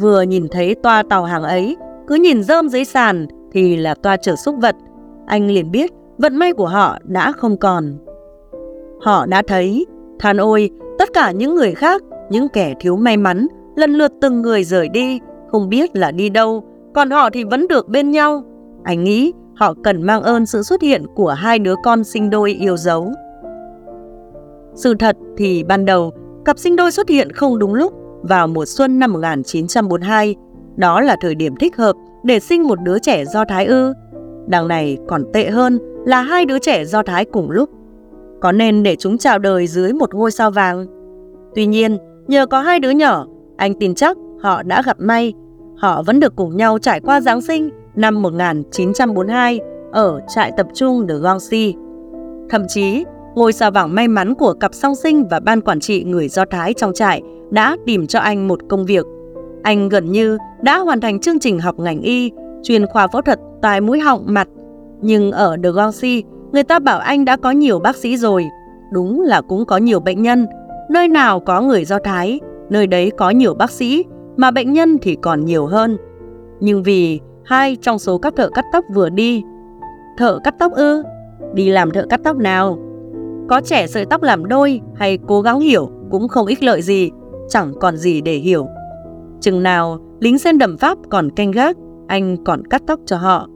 Vừa 0.00 0.22
nhìn 0.22 0.48
thấy 0.50 0.74
toa 0.74 1.02
tàu 1.02 1.24
hàng 1.24 1.42
ấy, 1.42 1.76
cứ 2.06 2.14
nhìn 2.14 2.42
rơm 2.42 2.68
dưới 2.68 2.84
sàn 2.84 3.26
thì 3.52 3.76
là 3.76 3.94
toa 3.94 4.16
chở 4.16 4.36
xúc 4.36 4.54
vật. 4.62 4.76
Anh 5.26 5.50
liền 5.50 5.70
biết 5.70 5.90
vận 6.18 6.36
may 6.36 6.52
của 6.52 6.68
họ 6.68 6.98
đã 7.02 7.32
không 7.32 7.56
còn. 7.56 7.96
Họ 9.00 9.26
đã 9.26 9.42
thấy, 9.46 9.86
than 10.18 10.36
ôi, 10.36 10.70
tất 10.98 11.08
cả 11.12 11.30
những 11.30 11.54
người 11.54 11.74
khác, 11.74 12.02
những 12.30 12.48
kẻ 12.48 12.74
thiếu 12.80 12.96
may 12.96 13.16
mắn, 13.16 13.46
lần 13.76 13.92
lượt 13.92 14.12
từng 14.20 14.42
người 14.42 14.64
rời 14.64 14.88
đi, 14.88 15.20
không 15.48 15.68
biết 15.68 15.96
là 15.96 16.10
đi 16.10 16.28
đâu, 16.28 16.64
còn 16.94 17.10
họ 17.10 17.30
thì 17.30 17.44
vẫn 17.44 17.68
được 17.68 17.88
bên 17.88 18.10
nhau. 18.10 18.44
Anh 18.84 19.04
nghĩ 19.04 19.32
họ 19.54 19.74
cần 19.84 20.02
mang 20.02 20.22
ơn 20.22 20.46
sự 20.46 20.62
xuất 20.62 20.82
hiện 20.82 21.06
của 21.14 21.30
hai 21.30 21.58
đứa 21.58 21.74
con 21.82 22.04
sinh 22.04 22.30
đôi 22.30 22.52
yêu 22.52 22.76
dấu. 22.76 23.12
Sự 24.74 24.94
thật 24.94 25.16
thì 25.36 25.64
ban 25.64 25.84
đầu, 25.84 26.12
cặp 26.44 26.58
sinh 26.58 26.76
đôi 26.76 26.92
xuất 26.92 27.08
hiện 27.08 27.32
không 27.32 27.58
đúng 27.58 27.74
lúc 27.74 27.92
vào 28.22 28.46
mùa 28.46 28.64
xuân 28.64 28.98
năm 28.98 29.12
1942. 29.12 30.36
Đó 30.76 31.00
là 31.00 31.16
thời 31.20 31.34
điểm 31.34 31.56
thích 31.56 31.76
hợp 31.76 31.96
để 32.22 32.40
sinh 32.40 32.62
một 32.62 32.78
đứa 32.82 32.98
trẻ 32.98 33.24
do 33.24 33.44
thái 33.44 33.66
ư. 33.66 33.92
Đằng 34.46 34.68
này 34.68 34.98
còn 35.08 35.24
tệ 35.32 35.50
hơn 35.50 35.78
là 36.06 36.22
hai 36.22 36.44
đứa 36.44 36.58
trẻ 36.58 36.84
do 36.84 37.02
thái 37.02 37.24
cùng 37.24 37.50
lúc. 37.50 37.70
Có 38.40 38.52
nên 38.52 38.82
để 38.82 38.96
chúng 38.96 39.18
chào 39.18 39.38
đời 39.38 39.66
dưới 39.66 39.92
một 39.92 40.14
ngôi 40.14 40.30
sao 40.30 40.50
vàng? 40.50 40.86
Tuy 41.54 41.66
nhiên, 41.66 41.98
nhờ 42.28 42.46
có 42.46 42.60
hai 42.60 42.80
đứa 42.80 42.90
nhỏ, 42.90 43.26
anh 43.56 43.74
tin 43.74 43.94
chắc 43.94 44.16
họ 44.40 44.62
đã 44.62 44.82
gặp 44.86 44.96
may. 45.00 45.32
Họ 45.76 46.02
vẫn 46.02 46.20
được 46.20 46.36
cùng 46.36 46.56
nhau 46.56 46.78
trải 46.78 47.00
qua 47.00 47.20
Giáng 47.20 47.40
sinh 47.40 47.70
năm 47.94 48.22
1942 48.22 49.60
ở 49.92 50.20
trại 50.34 50.52
tập 50.56 50.66
trung 50.74 51.06
de 51.08 51.14
Gongsi. 51.14 51.74
Thậm 52.50 52.62
chí, 52.68 53.04
ngôi 53.34 53.52
sao 53.52 53.70
vàng 53.70 53.94
may 53.94 54.08
mắn 54.08 54.34
của 54.34 54.52
cặp 54.52 54.74
song 54.74 54.94
sinh 54.94 55.28
và 55.28 55.40
ban 55.40 55.60
quản 55.60 55.80
trị 55.80 56.04
người 56.04 56.28
Do 56.28 56.44
Thái 56.44 56.74
trong 56.74 56.92
trại 56.92 57.22
đã 57.50 57.76
tìm 57.86 58.06
cho 58.06 58.18
anh 58.18 58.48
một 58.48 58.60
công 58.68 58.86
việc. 58.86 59.06
Anh 59.62 59.88
gần 59.88 60.12
như 60.12 60.38
đã 60.62 60.78
hoàn 60.78 61.00
thành 61.00 61.20
chương 61.20 61.38
trình 61.38 61.60
học 61.60 61.78
ngành 61.78 62.00
y, 62.00 62.32
chuyên 62.62 62.86
khoa 62.86 63.06
phẫu 63.06 63.22
thuật 63.22 63.38
tai 63.62 63.80
mũi 63.80 64.00
họng 64.00 64.24
mặt. 64.26 64.48
Nhưng 65.00 65.32
ở 65.32 65.56
De 65.62 65.70
Gongsi, 65.70 66.22
người 66.52 66.62
ta 66.62 66.78
bảo 66.78 66.98
anh 66.98 67.24
đã 67.24 67.36
có 67.36 67.50
nhiều 67.50 67.78
bác 67.78 67.96
sĩ 67.96 68.16
rồi. 68.16 68.46
Đúng 68.92 69.20
là 69.20 69.40
cũng 69.40 69.64
có 69.64 69.76
nhiều 69.76 70.00
bệnh 70.00 70.22
nhân. 70.22 70.46
Nơi 70.90 71.08
nào 71.08 71.40
có 71.40 71.60
người 71.60 71.84
Do 71.84 71.98
Thái, 71.98 72.40
nơi 72.70 72.86
đấy 72.86 73.10
có 73.16 73.30
nhiều 73.30 73.54
bác 73.54 73.70
sĩ, 73.70 74.04
mà 74.36 74.50
bệnh 74.50 74.72
nhân 74.72 74.98
thì 75.02 75.16
còn 75.22 75.44
nhiều 75.44 75.66
hơn. 75.66 75.96
Nhưng 76.60 76.82
vì 76.82 77.20
hai 77.44 77.76
trong 77.76 77.98
số 77.98 78.18
các 78.18 78.36
thợ 78.36 78.48
cắt 78.54 78.64
tóc 78.72 78.84
vừa 78.94 79.08
đi, 79.08 79.42
thợ 80.18 80.38
cắt 80.44 80.54
tóc 80.58 80.72
ư? 80.72 81.02
Đi 81.54 81.70
làm 81.70 81.90
thợ 81.90 82.06
cắt 82.10 82.20
tóc 82.24 82.36
nào? 82.36 82.78
Có 83.48 83.60
trẻ 83.60 83.86
sợi 83.86 84.04
tóc 84.04 84.22
làm 84.22 84.48
đôi 84.48 84.80
hay 84.94 85.18
cố 85.26 85.40
gắng 85.40 85.60
hiểu 85.60 85.90
cũng 86.10 86.28
không 86.28 86.46
ích 86.46 86.62
lợi 86.62 86.82
gì, 86.82 87.10
chẳng 87.48 87.72
còn 87.80 87.96
gì 87.96 88.20
để 88.20 88.34
hiểu. 88.34 88.66
Chừng 89.40 89.62
nào 89.62 89.98
lính 90.20 90.38
sen 90.38 90.58
đầm 90.58 90.76
Pháp 90.76 90.98
còn 91.10 91.30
canh 91.30 91.50
gác, 91.50 91.76
anh 92.08 92.44
còn 92.44 92.66
cắt 92.66 92.82
tóc 92.86 93.00
cho 93.06 93.16
họ. 93.16 93.48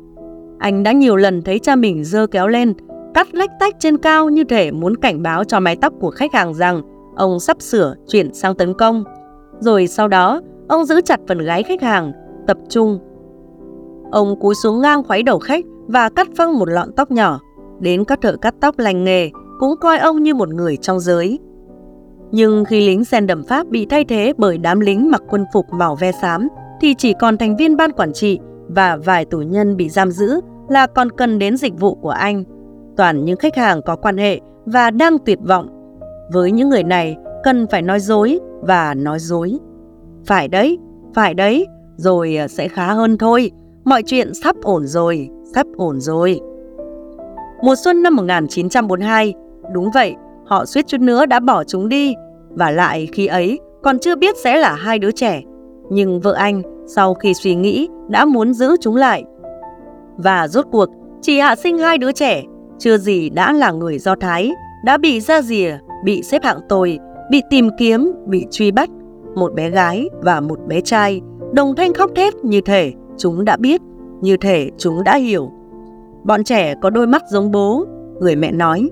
Anh 0.59 0.83
đã 0.83 0.93
nhiều 0.93 1.17
lần 1.17 1.43
thấy 1.43 1.59
cha 1.59 1.77
mình 1.77 2.05
dơ 2.05 2.27
kéo 2.27 2.49
lên, 2.49 2.73
cắt 3.15 3.35
lách 3.35 3.51
tách 3.61 3.77
trên 3.79 3.99
cao 3.99 4.29
như 4.29 4.45
thể 4.45 4.71
muốn 4.71 4.97
cảnh 4.97 5.23
báo 5.23 5.45
cho 5.45 5.61
mái 5.61 5.77
tóc 5.77 5.93
của 6.01 6.11
khách 6.11 6.35
hàng 6.35 6.55
rằng 6.55 6.83
ông 7.17 7.41
sắp 7.41 7.63
sửa 7.63 7.95
chuyển 8.07 8.35
sang 8.35 8.55
tấn 8.55 8.75
công. 8.75 9.05
Rồi 9.61 9.87
sau 9.87 10.09
đó, 10.09 10.41
ông 10.69 10.85
giữ 10.85 11.01
chặt 11.01 11.21
phần 11.29 11.39
gái 11.39 11.63
khách 11.63 11.83
hàng, 11.83 12.13
tập 12.47 12.57
trung. 12.69 12.99
Ông 14.13 14.41
cúi 14.41 14.55
xuống 14.55 14.81
ngang 14.81 15.05
khuấy 15.05 15.23
đầu 15.23 15.39
khách 15.39 15.65
và 15.87 16.09
cắt 16.09 16.29
phăng 16.37 16.59
một 16.59 16.69
lọn 16.69 16.93
tóc 16.93 17.11
nhỏ. 17.11 17.41
Đến 17.81 18.05
các 18.05 18.21
thợ 18.21 18.37
cắt 18.37 18.55
tóc 18.61 18.79
lành 18.79 19.05
nghề 19.05 19.31
cũng 19.59 19.77
coi 19.81 19.99
ông 19.99 20.23
như 20.23 20.35
một 20.35 20.49
người 20.49 20.77
trong 20.77 21.01
giới. 21.01 21.39
Nhưng 22.31 22.65
khi 22.65 22.87
lính 22.87 23.05
sen 23.05 23.27
đầm 23.27 23.45
Pháp 23.45 23.67
bị 23.69 23.87
thay 23.87 24.05
thế 24.05 24.33
bởi 24.37 24.59
đám 24.59 24.81
lính 24.81 25.11
mặc 25.11 25.23
quân 25.29 25.45
phục 25.53 25.67
màu 25.73 25.95
ve 25.95 26.13
xám, 26.13 26.49
thì 26.81 26.95
chỉ 26.95 27.15
còn 27.21 27.39
thành 27.39 27.57
viên 27.57 27.77
ban 27.77 27.93
quản 27.93 28.13
trị 28.13 28.39
và 28.69 28.97
vài 28.97 29.25
tù 29.25 29.39
nhân 29.39 29.77
bị 29.77 29.89
giam 29.89 30.11
giữ 30.11 30.41
là 30.69 30.87
còn 30.87 31.13
cần 31.13 31.39
đến 31.39 31.57
dịch 31.57 31.81
vụ 31.81 31.95
của 31.95 32.11
anh. 32.11 32.45
Toàn 32.97 33.25
những 33.25 33.37
khách 33.37 33.57
hàng 33.57 33.83
có 33.83 33.97
quan 33.97 34.17
hệ 34.17 34.41
và 34.67 34.91
đang 34.91 35.19
tuyệt 35.19 35.39
vọng. 35.43 35.69
Với 36.33 36.53
những 36.53 36.69
người 36.69 36.83
này, 36.83 37.17
cần 37.45 37.67
phải 37.67 37.83
nói 37.83 38.01
dối 38.01 38.39
và 38.61 38.95
nói 38.95 39.19
dối. 39.19 39.59
Phải 40.27 40.49
đấy, 40.49 40.79
phải 41.15 41.35
đấy, 41.35 41.67
rồi 41.97 42.37
ờ, 42.37 42.49
sẽ 42.49 42.69
khá 42.69 42.93
hơn 42.93 43.19
thôi. 43.19 43.51
Mọi 43.85 44.03
chuyện 44.03 44.35
sắp 44.35 44.57
ổn 44.63 44.87
rồi, 44.87 45.29
sắp 45.55 45.67
ổn 45.77 46.01
rồi. 46.01 46.41
Mùa 47.63 47.75
xuân 47.85 48.03
năm 48.03 48.17
1942, 48.17 49.35
Đúng 49.73 49.91
vậy, 49.95 50.15
họ 50.47 50.65
suýt 50.65 50.87
chút 50.87 51.01
nữa 51.01 51.27
đã 51.27 51.41
bỏ 51.41 51.65
chúng 51.65 51.89
đi. 51.89 52.15
Và 52.51 52.71
lại 52.71 53.09
khi 53.13 53.27
ấy 53.27 53.59
còn 53.83 53.99
chưa 53.99 54.17
biết 54.17 54.37
sẽ 54.37 54.57
là 54.57 54.73
hai 54.73 54.99
đứa 54.99 55.11
trẻ. 55.11 55.43
Nhưng 55.91 56.21
vợ 56.21 56.33
anh 56.33 56.63
sau 56.87 57.15
khi 57.15 57.35
suy 57.35 57.55
nghĩ 57.55 57.89
đã 58.09 58.25
muốn 58.25 58.55
giữ 58.55 58.77
chúng 58.81 58.97
lại. 58.97 59.25
Và 60.17 60.49
rốt 60.49 60.67
cuộc 60.73 60.89
chị 61.23 61.39
hạ 61.39 61.57
sinh 61.57 61.79
hai 61.79 61.99
đứa 61.99 62.13
trẻ, 62.13 62.43
chưa 62.79 62.99
gì 62.99 63.31
đã 63.31 63.53
là 63.53 63.71
người 63.71 63.99
Do 63.99 64.15
Thái, 64.21 64.53
đã 64.85 64.97
bị 64.97 65.21
ra 65.21 65.43
rìa, 65.43 65.79
bị 66.05 66.23
xếp 66.23 66.45
hạng 66.45 66.61
tồi, 66.69 66.99
bị 67.31 67.43
tìm 67.51 67.71
kiếm, 67.79 68.13
bị 68.27 68.47
truy 68.51 68.71
bắt. 68.71 68.91
Một 69.35 69.55
bé 69.55 69.71
gái 69.71 70.09
và 70.21 70.41
một 70.41 70.59
bé 70.67 70.81
trai, 70.81 71.21
đồng 71.53 71.77
thanh 71.77 71.95
khóc 71.95 72.11
thét 72.17 72.35
như 72.35 72.61
thể 72.61 72.93
chúng 73.17 73.45
đã 73.45 73.57
biết, 73.57 73.81
như 74.21 74.37
thể 74.37 74.71
chúng 74.79 75.05
đã 75.05 75.17
hiểu. 75.17 75.51
Bọn 76.25 76.45
trẻ 76.45 76.75
có 76.83 76.91
đôi 76.91 77.07
mắt 77.07 77.23
giống 77.31 77.51
bố, 77.51 77.85
người 78.21 78.37
mẹ 78.37 78.53
nói. 78.53 78.89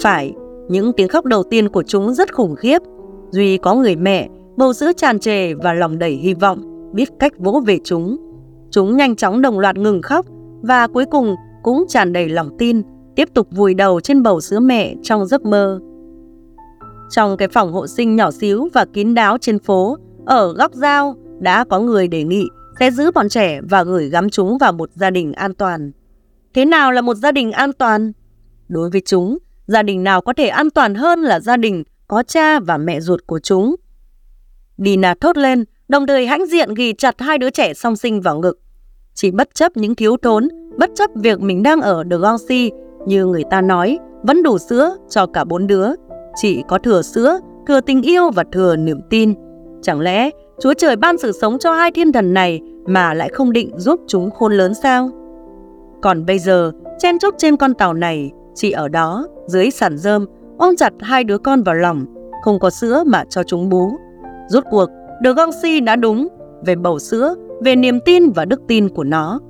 Phải, 0.00 0.34
những 0.68 0.92
tiếng 0.92 1.08
khóc 1.08 1.24
đầu 1.24 1.42
tiên 1.42 1.68
của 1.68 1.82
chúng 1.82 2.14
rất 2.14 2.34
khủng 2.34 2.56
khiếp. 2.56 2.82
Duy 3.30 3.56
có 3.56 3.74
người 3.74 3.96
mẹ, 3.96 4.28
bầu 4.56 4.72
sữa 4.72 4.92
tràn 4.96 5.18
trề 5.18 5.54
và 5.54 5.72
lòng 5.72 5.98
đầy 5.98 6.12
hy 6.12 6.34
vọng, 6.34 6.90
biết 6.94 7.08
cách 7.18 7.32
vỗ 7.38 7.62
về 7.66 7.78
chúng. 7.84 8.16
Chúng 8.70 8.96
nhanh 8.96 9.16
chóng 9.16 9.42
đồng 9.42 9.58
loạt 9.58 9.76
ngừng 9.76 10.02
khóc 10.02 10.26
và 10.62 10.86
cuối 10.86 11.04
cùng 11.10 11.34
cũng 11.62 11.84
tràn 11.88 12.12
đầy 12.12 12.28
lòng 12.28 12.50
tin, 12.58 12.82
tiếp 13.16 13.28
tục 13.34 13.48
vùi 13.50 13.74
đầu 13.74 14.00
trên 14.00 14.22
bầu 14.22 14.40
sữa 14.40 14.60
mẹ 14.60 14.94
trong 15.02 15.26
giấc 15.26 15.44
mơ. 15.44 15.80
Trong 17.10 17.36
cái 17.36 17.48
phòng 17.48 17.72
hộ 17.72 17.86
sinh 17.86 18.16
nhỏ 18.16 18.30
xíu 18.30 18.68
và 18.74 18.84
kín 18.92 19.14
đáo 19.14 19.38
trên 19.38 19.58
phố, 19.58 19.96
ở 20.26 20.52
góc 20.52 20.74
giao, 20.74 21.16
đã 21.38 21.64
có 21.64 21.80
người 21.80 22.08
đề 22.08 22.24
nghị 22.24 22.44
sẽ 22.80 22.90
giữ 22.90 23.10
bọn 23.14 23.28
trẻ 23.28 23.60
và 23.70 23.82
gửi 23.84 24.08
gắm 24.08 24.30
chúng 24.30 24.58
vào 24.58 24.72
một 24.72 24.90
gia 24.94 25.10
đình 25.10 25.32
an 25.32 25.54
toàn. 25.54 25.92
Thế 26.54 26.64
nào 26.64 26.92
là 26.92 27.00
một 27.00 27.14
gia 27.14 27.32
đình 27.32 27.52
an 27.52 27.72
toàn? 27.72 28.12
Đối 28.68 28.90
với 28.90 29.02
chúng, 29.04 29.38
gia 29.66 29.82
đình 29.82 30.04
nào 30.04 30.20
có 30.20 30.32
thể 30.32 30.48
an 30.48 30.70
toàn 30.70 30.94
hơn 30.94 31.22
là 31.22 31.40
gia 31.40 31.56
đình 31.56 31.84
có 32.08 32.22
cha 32.22 32.60
và 32.60 32.76
mẹ 32.76 33.00
ruột 33.00 33.20
của 33.26 33.38
chúng. 33.38 33.74
Dina 34.78 35.14
thốt 35.20 35.36
lên, 35.36 35.64
đồng 35.88 36.06
thời 36.06 36.26
hãnh 36.26 36.46
diện 36.46 36.74
ghi 36.74 36.92
chặt 36.92 37.20
hai 37.20 37.38
đứa 37.38 37.50
trẻ 37.50 37.74
song 37.74 37.96
sinh 37.96 38.20
vào 38.20 38.38
ngực. 38.38 38.58
Chỉ 39.14 39.30
bất 39.30 39.54
chấp 39.54 39.76
những 39.76 39.94
thiếu 39.94 40.16
thốn, 40.22 40.48
bất 40.78 40.90
chấp 40.94 41.10
việc 41.14 41.40
mình 41.40 41.62
đang 41.62 41.80
ở 41.80 42.04
The 42.10 42.16
Gonsi, 42.16 42.70
như 43.06 43.26
người 43.26 43.44
ta 43.50 43.60
nói, 43.60 43.98
vẫn 44.22 44.42
đủ 44.42 44.58
sữa 44.58 44.96
cho 45.08 45.26
cả 45.26 45.44
bốn 45.44 45.66
đứa. 45.66 45.88
Chị 46.34 46.62
có 46.68 46.78
thừa 46.78 47.02
sữa, 47.02 47.38
thừa 47.66 47.80
tình 47.80 48.02
yêu 48.02 48.30
và 48.30 48.44
thừa 48.52 48.76
niềm 48.76 49.00
tin. 49.10 49.34
Chẳng 49.82 50.00
lẽ 50.00 50.30
Chúa 50.60 50.74
Trời 50.74 50.96
ban 50.96 51.18
sự 51.18 51.32
sống 51.32 51.58
cho 51.58 51.72
hai 51.72 51.90
thiên 51.90 52.12
thần 52.12 52.34
này 52.34 52.60
mà 52.86 53.14
lại 53.14 53.28
không 53.32 53.52
định 53.52 53.70
giúp 53.76 54.00
chúng 54.06 54.30
khôn 54.30 54.52
lớn 54.52 54.74
sao? 54.74 55.10
Còn 56.02 56.26
bây 56.26 56.38
giờ, 56.38 56.72
chen 56.98 57.18
chúc 57.18 57.34
trên 57.38 57.56
con 57.56 57.74
tàu 57.74 57.94
này, 57.94 58.30
chị 58.56 58.70
ở 58.70 58.88
đó, 58.88 59.26
dưới 59.46 59.70
sàn 59.70 59.98
rơm, 59.98 60.26
ôm 60.58 60.76
chặt 60.76 60.92
hai 61.00 61.24
đứa 61.24 61.38
con 61.38 61.62
vào 61.62 61.74
lòng, 61.74 62.04
không 62.44 62.58
có 62.58 62.70
sữa 62.70 63.02
mà 63.06 63.24
cho 63.28 63.42
chúng 63.42 63.68
bú. 63.68 63.90
Rốt 64.48 64.64
cuộc, 64.70 64.86
The 65.24 65.32
Gongsi 65.32 65.80
đã 65.80 65.96
đúng 65.96 66.28
về 66.66 66.76
bầu 66.76 66.98
sữa, 66.98 67.34
về 67.64 67.76
niềm 67.76 68.00
tin 68.04 68.30
và 68.30 68.44
đức 68.44 68.60
tin 68.68 68.88
của 68.88 69.04
nó. 69.04 69.40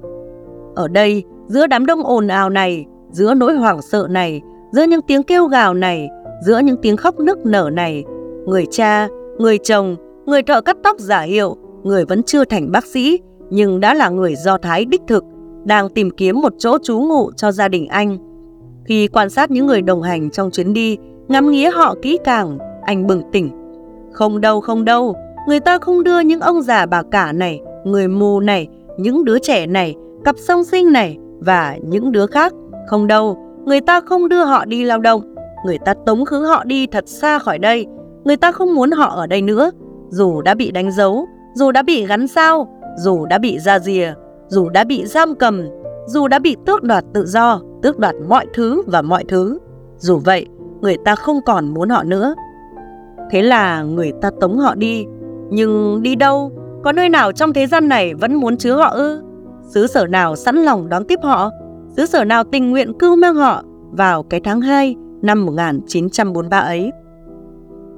Ở 0.75 0.89
đây, 0.89 1.25
giữa 1.47 1.67
đám 1.67 1.87
đông 1.87 2.03
ồn 2.03 2.29
ào 2.29 2.51
này, 2.51 2.85
giữa 3.11 3.35
nỗi 3.35 3.55
hoảng 3.55 3.83
sợ 3.83 4.07
này, 4.11 4.43
giữa 4.73 4.83
những 4.83 5.01
tiếng 5.07 5.23
kêu 5.23 5.47
gào 5.47 5.75
này, 5.75 6.09
giữa 6.45 6.59
những 6.59 6.77
tiếng 6.83 6.97
khóc 6.97 7.19
nức 7.19 7.47
nở 7.47 7.71
này, 7.73 8.05
người 8.47 8.67
cha, 8.71 9.09
người 9.39 9.59
chồng, 9.59 9.97
người 10.27 10.43
thợ 10.43 10.61
cắt 10.61 10.77
tóc 10.83 10.99
giả 10.99 11.21
hiệu, 11.21 11.57
người 11.83 12.05
vẫn 12.05 12.23
chưa 12.23 12.45
thành 12.45 12.73
bác 12.73 12.87
sĩ, 12.87 13.19
nhưng 13.51 13.81
đã 13.81 13.95
là 13.95 14.09
người 14.09 14.35
Do 14.37 14.59
Thái 14.59 14.85
đích 14.85 15.03
thực, 15.09 15.25
đang 15.65 15.89
tìm 15.89 16.11
kiếm 16.11 16.41
một 16.41 16.53
chỗ 16.59 16.79
trú 16.83 16.99
ngụ 16.99 17.31
cho 17.37 17.53
gia 17.53 17.69
đình 17.69 17.87
anh. 17.87 18.19
Khi 18.87 19.09
quan 19.09 19.31
sát 19.31 19.51
những 19.51 19.67
người 19.67 19.83
đồng 19.83 20.03
hành 20.03 20.31
trong 20.31 20.51
chuyến 20.51 20.73
đi, 20.73 20.99
ngắm 21.29 21.51
nghía 21.51 21.71
họ 21.71 21.95
kỹ 22.03 22.19
càng, 22.25 22.59
anh 22.83 23.07
bừng 23.07 23.23
tỉnh. 23.33 23.51
Không 24.13 24.41
đâu, 24.41 24.61
không 24.61 24.85
đâu, 24.85 25.17
người 25.49 25.61
ta 25.61 25.79
không 25.79 26.05
đưa 26.05 26.21
những 26.21 26.41
ông 26.41 26.63
già 26.63 26.87
bà 26.87 27.03
cả 27.11 27.33
này, 27.33 27.61
người 27.85 28.09
mù 28.09 28.41
này, 28.41 28.69
những 28.99 29.25
đứa 29.25 29.39
trẻ 29.39 29.67
này, 29.67 29.95
cặp 30.25 30.37
song 30.39 30.65
sinh 30.65 30.93
này 30.93 31.19
và 31.41 31.77
những 31.83 32.13
đứa 32.13 32.27
khác. 32.27 32.53
Không 32.87 33.07
đâu, 33.07 33.39
người 33.65 33.81
ta 33.81 34.01
không 34.01 34.29
đưa 34.29 34.45
họ 34.45 34.65
đi 34.65 34.85
lao 34.85 34.99
động. 34.99 35.35
Người 35.65 35.79
ta 35.79 35.95
tống 36.07 36.25
khứ 36.25 36.45
họ 36.45 36.65
đi 36.65 36.87
thật 36.87 37.09
xa 37.09 37.39
khỏi 37.39 37.59
đây. 37.59 37.87
Người 38.25 38.37
ta 38.37 38.53
không 38.53 38.75
muốn 38.75 38.91
họ 38.91 39.07
ở 39.07 39.27
đây 39.27 39.43
nữa. 39.43 39.71
Dù 40.09 40.43
đã 40.43 40.55
bị 40.55 40.71
đánh 40.71 40.93
dấu, 40.93 41.27
dù 41.55 41.71
đã 41.71 41.83
bị 41.83 42.07
gắn 42.07 42.29
sao, 42.29 42.69
dù 42.99 43.27
đã 43.27 43.39
bị 43.39 43.59
ra 43.59 43.79
rìa, 43.79 44.13
dù 44.49 44.69
đã 44.69 44.85
bị 44.85 45.07
giam 45.07 45.35
cầm, 45.35 45.63
dù 46.07 46.29
đã 46.29 46.39
bị 46.39 46.57
tước 46.67 46.83
đoạt 46.83 47.05
tự 47.15 47.27
do, 47.27 47.61
tước 47.87 47.99
đoạt 47.99 48.15
mọi 48.29 48.47
thứ 48.55 48.83
và 48.87 49.03
mọi 49.03 49.25
thứ. 49.29 49.59
Dù 49.99 50.19
vậy, 50.19 50.47
người 50.81 50.97
ta 51.05 51.15
không 51.15 51.41
còn 51.47 51.75
muốn 51.75 51.89
họ 51.89 52.03
nữa. 52.03 52.35
Thế 53.31 53.43
là 53.43 53.83
người 53.83 54.13
ta 54.23 54.31
tống 54.41 54.59
họ 54.59 54.75
đi. 54.75 55.07
Nhưng 55.51 56.03
đi 56.03 56.15
đâu? 56.15 56.53
Có 56.85 56.93
nơi 56.93 57.09
nào 57.09 57.33
trong 57.33 57.53
thế 57.53 57.67
gian 57.67 57.89
này 57.89 58.15
vẫn 58.15 58.35
muốn 58.35 58.57
chứa 58.57 58.73
họ 58.73 58.89
ư? 58.89 59.23
Xứ 59.75 59.87
sở 59.87 60.07
nào 60.07 60.37
sẵn 60.37 60.57
lòng 60.57 60.89
đón 60.89 61.05
tiếp 61.05 61.19
họ? 61.23 61.51
Xứ 61.97 62.07
sở 62.07 62.25
nào 62.25 62.45
tình 62.45 62.71
nguyện 62.71 62.99
cưu 62.99 63.17
mang 63.17 63.35
họ 63.35 63.63
vào 63.91 64.23
cái 64.23 64.41
tháng 64.45 64.61
2 64.61 64.97
năm 65.23 65.47
1943 65.47 66.59
ấy? 66.59 66.91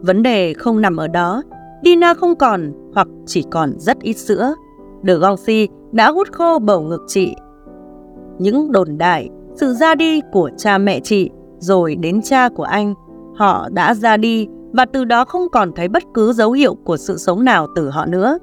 Vấn 0.00 0.22
đề 0.22 0.54
không 0.54 0.80
nằm 0.80 0.96
ở 0.96 1.08
đó. 1.08 1.42
Dina 1.84 2.14
không 2.14 2.36
còn 2.36 2.72
hoặc 2.94 3.08
chỉ 3.26 3.44
còn 3.50 3.72
rất 3.78 4.00
ít 4.00 4.16
sữa. 4.16 4.54
De 5.06 5.14
Gongsi 5.14 5.68
đã 5.92 6.10
hút 6.10 6.28
khô 6.32 6.58
bầu 6.58 6.80
ngực 6.80 7.02
chị. 7.06 7.34
Những 8.38 8.72
đồn 8.72 8.98
đại, 8.98 9.28
sự 9.60 9.72
ra 9.72 9.94
đi 9.94 10.20
của 10.32 10.50
cha 10.56 10.78
mẹ 10.78 11.00
chị 11.00 11.30
rồi 11.58 11.96
đến 11.96 12.22
cha 12.22 12.48
của 12.48 12.62
anh, 12.62 12.94
họ 13.36 13.68
đã 13.72 13.94
ra 13.94 14.16
đi 14.16 14.48
và 14.72 14.84
từ 14.84 15.04
đó 15.04 15.24
không 15.24 15.48
còn 15.52 15.72
thấy 15.76 15.88
bất 15.88 16.02
cứ 16.14 16.32
dấu 16.32 16.52
hiệu 16.52 16.74
của 16.74 16.96
sự 16.96 17.16
sống 17.16 17.44
nào 17.44 17.66
từ 17.76 17.90
họ 17.90 18.06
nữa. 18.06 18.38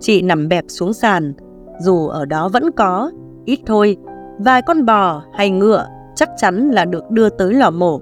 Chị 0.00 0.22
nằm 0.22 0.48
bẹp 0.48 0.64
xuống 0.68 0.92
sàn, 0.92 1.34
dù 1.80 2.08
ở 2.08 2.24
đó 2.24 2.48
vẫn 2.48 2.70
có, 2.70 3.10
ít 3.44 3.60
thôi, 3.66 3.96
vài 4.38 4.62
con 4.62 4.86
bò 4.86 5.22
hay 5.32 5.50
ngựa 5.50 5.86
chắc 6.14 6.30
chắn 6.36 6.70
là 6.70 6.84
được 6.84 7.10
đưa 7.10 7.28
tới 7.28 7.54
lò 7.54 7.70
mổ. 7.70 8.00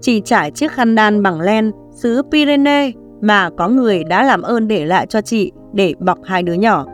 Chị 0.00 0.20
trải 0.20 0.50
chiếc 0.50 0.72
khăn 0.72 0.94
đan 0.94 1.22
bằng 1.22 1.40
len 1.40 1.72
xứ 1.90 2.22
Pyrenees 2.32 2.94
mà 3.20 3.50
có 3.50 3.68
người 3.68 4.04
đã 4.04 4.22
làm 4.22 4.42
ơn 4.42 4.68
để 4.68 4.86
lại 4.86 5.06
cho 5.06 5.20
chị 5.20 5.52
để 5.72 5.94
bọc 5.98 6.18
hai 6.24 6.42
đứa 6.42 6.52
nhỏ. 6.52 6.86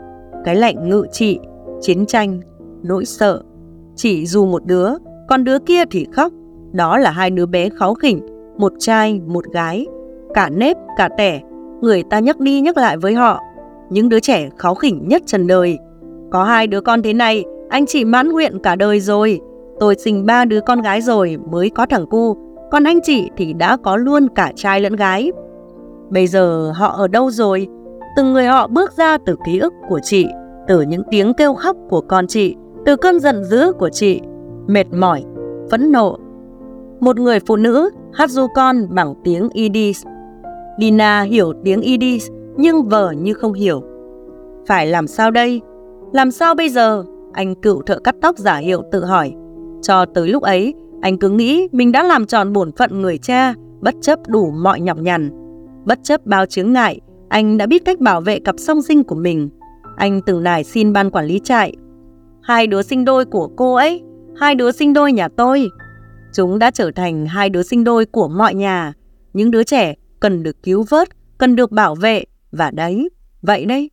Cái 0.45 0.57
lạnh 0.57 0.89
ngự 0.89 1.07
chị, 1.13 1.39
chiến 1.81 2.07
tranh, 2.07 2.41
nỗi 2.83 3.05
sợ. 3.05 3.43
Chỉ 3.97 4.27
dù 4.27 4.47
một 4.47 4.65
đứa, 4.65 4.91
còn 5.29 5.45
đứa 5.45 5.59
kia 5.59 5.85
thì 5.91 6.07
khóc. 6.13 6.33
Đó 6.73 6.99
là 6.99 7.11
hai 7.11 7.31
đứa 7.31 7.47
bé 7.47 7.69
kháu 7.69 7.95
khỉnh, 7.95 8.21
một 8.59 8.73
trai, 8.79 9.21
một 9.27 9.45
gái. 9.53 9.87
Cả 10.35 10.49
nếp, 10.49 10.77
cả 10.97 11.09
tẻ, 11.19 11.41
người 11.81 12.03
ta 12.03 12.19
nhắc 12.19 12.41
đi 12.41 12.61
nhắc 12.61 12.77
lại 12.77 12.97
với 12.97 13.15
họ. 13.15 13.41
Những 13.91 14.09
đứa 14.09 14.21
trẻ 14.21 14.49
kháu 14.59 14.75
khỉnh 14.75 15.09
nhất 15.09 15.23
trần 15.27 15.47
đời. 15.47 15.79
Có 16.31 16.45
hai 16.45 16.67
đứa 16.67 16.81
con 16.81 17.03
thế 17.03 17.13
này, 17.13 17.45
anh 17.69 17.87
chị 17.87 18.05
mãn 18.05 18.29
nguyện 18.29 18.59
cả 18.63 18.77
đời 18.77 19.01
rồi. 19.01 19.41
Tôi 19.81 19.95
sinh 19.95 20.27
ba 20.27 20.45
đứa 20.45 20.61
con 20.61 20.81
gái 20.81 21.01
rồi 21.01 21.37
mới 21.51 21.71
có 21.71 21.87
thằng 21.87 22.07
cu, 22.07 22.37
còn 22.71 22.85
anh 22.85 23.01
chị 23.03 23.31
thì 23.37 23.53
đã 23.53 23.77
có 23.77 23.97
luôn 23.97 24.29
cả 24.35 24.53
trai 24.57 24.81
lẫn 24.81 24.97
gái. 24.97 25.33
Bây 26.11 26.27
giờ 26.27 26.73
họ 26.77 26.89
ở 26.89 27.09
đâu 27.09 27.31
rồi? 27.31 27.69
Từng 28.17 28.33
người 28.33 28.45
họ 28.45 28.67
bước 28.67 28.93
ra 28.93 29.19
từ 29.27 29.37
ký 29.47 29.59
ức 29.59 29.73
của 29.89 30.01
chị, 30.03 30.27
từ 30.69 30.81
những 30.81 31.03
tiếng 31.11 31.35
kêu 31.35 31.55
khóc 31.55 31.77
của 31.91 32.01
con 32.01 32.27
chị, 32.27 32.57
từ 32.87 32.97
cơn 32.97 33.21
giận 33.21 33.45
dữ 33.45 33.73
của 33.73 33.89
chị, 33.89 34.21
mệt 34.67 34.87
mỏi, 34.93 35.25
phẫn 35.71 35.93
nộ. 35.93 36.19
Một 37.01 37.19
người 37.19 37.41
phụ 37.41 37.57
nữ 37.57 37.91
hát 38.13 38.31
du 38.31 38.47
con 38.55 38.87
bằng 38.91 39.15
tiếng 39.25 39.49
Yiddish. 39.53 40.07
Dina 40.79 41.23
hiểu 41.23 41.53
tiếng 41.65 41.81
Yiddish 41.81 42.33
nhưng 42.57 42.89
vờ 42.89 43.11
như 43.11 43.35
không 43.35 43.53
hiểu. 43.53 43.83
Phải 44.67 44.87
làm 44.87 45.07
sao 45.07 45.31
đây? 45.31 45.61
Làm 46.13 46.31
sao 46.31 46.55
bây 46.55 46.69
giờ? 46.69 47.05
Anh 47.33 47.55
cựu 47.55 47.83
thợ 47.83 47.99
cắt 47.99 48.15
tóc 48.21 48.39
giả 48.39 48.57
hiệu 48.57 48.83
tự 48.93 49.05
hỏi. 49.05 49.33
Cho 49.83 50.05
tới 50.05 50.29
lúc 50.29 50.43
ấy, 50.43 50.75
anh 51.01 51.19
cứ 51.19 51.31
nghĩ 51.31 51.69
mình 51.73 51.93
đã 51.93 52.03
làm 52.03 52.27
tròn 52.27 52.53
bổn 52.53 52.73
phận 52.73 53.03
người 53.03 53.19
cha, 53.19 53.55
bất 53.81 53.95
chấp 54.01 54.19
đủ 54.29 54.51
mọi 54.51 54.81
nhọc 54.81 54.99
nhằn. 54.99 55.31
Bất 55.85 55.99
chấp 56.03 56.27
bao 56.27 56.47
chướng 56.47 56.73
ngại, 56.73 57.01
anh 57.29 57.59
đã 57.59 57.67
biết 57.67 57.85
cách 57.85 58.01
bảo 58.01 58.21
vệ 58.21 58.39
cặp 58.41 58.55
song 58.59 58.83
sinh 58.83 59.05
của 59.05 59.15
mình. 59.15 59.49
Anh 59.97 60.21
từng 60.27 60.43
nài 60.43 60.65
xin 60.65 60.93
ban 60.93 61.11
quản 61.11 61.27
lý 61.27 61.41
trại. 61.45 61.75
Hai 62.47 62.67
đứa 62.67 62.83
sinh 62.83 63.05
đôi 63.05 63.25
của 63.25 63.49
cô 63.57 63.75
ấy, 63.75 64.03
hai 64.37 64.55
đứa 64.55 64.73
sinh 64.73 64.93
đôi 64.93 65.13
nhà 65.13 65.29
tôi. 65.37 65.69
Chúng 66.35 66.59
đã 66.59 66.71
trở 66.71 66.91
thành 66.91 67.27
hai 67.27 67.51
đứa 67.51 67.63
sinh 67.63 67.85
đôi 67.85 68.07
của 68.07 68.29
mọi 68.29 68.55
nhà. 68.55 68.93
Những 69.33 69.51
đứa 69.51 69.63
trẻ 69.65 69.95
cần 70.21 70.43
được 70.43 70.63
cứu 70.63 70.85
vớt, 70.91 71.09
cần 71.39 71.57
được 71.57 71.73
bảo 71.73 71.95
vệ. 71.95 72.25
Và 72.53 72.71
đấy, 72.71 73.09
vậy 73.43 73.65
đấy. 73.65 73.91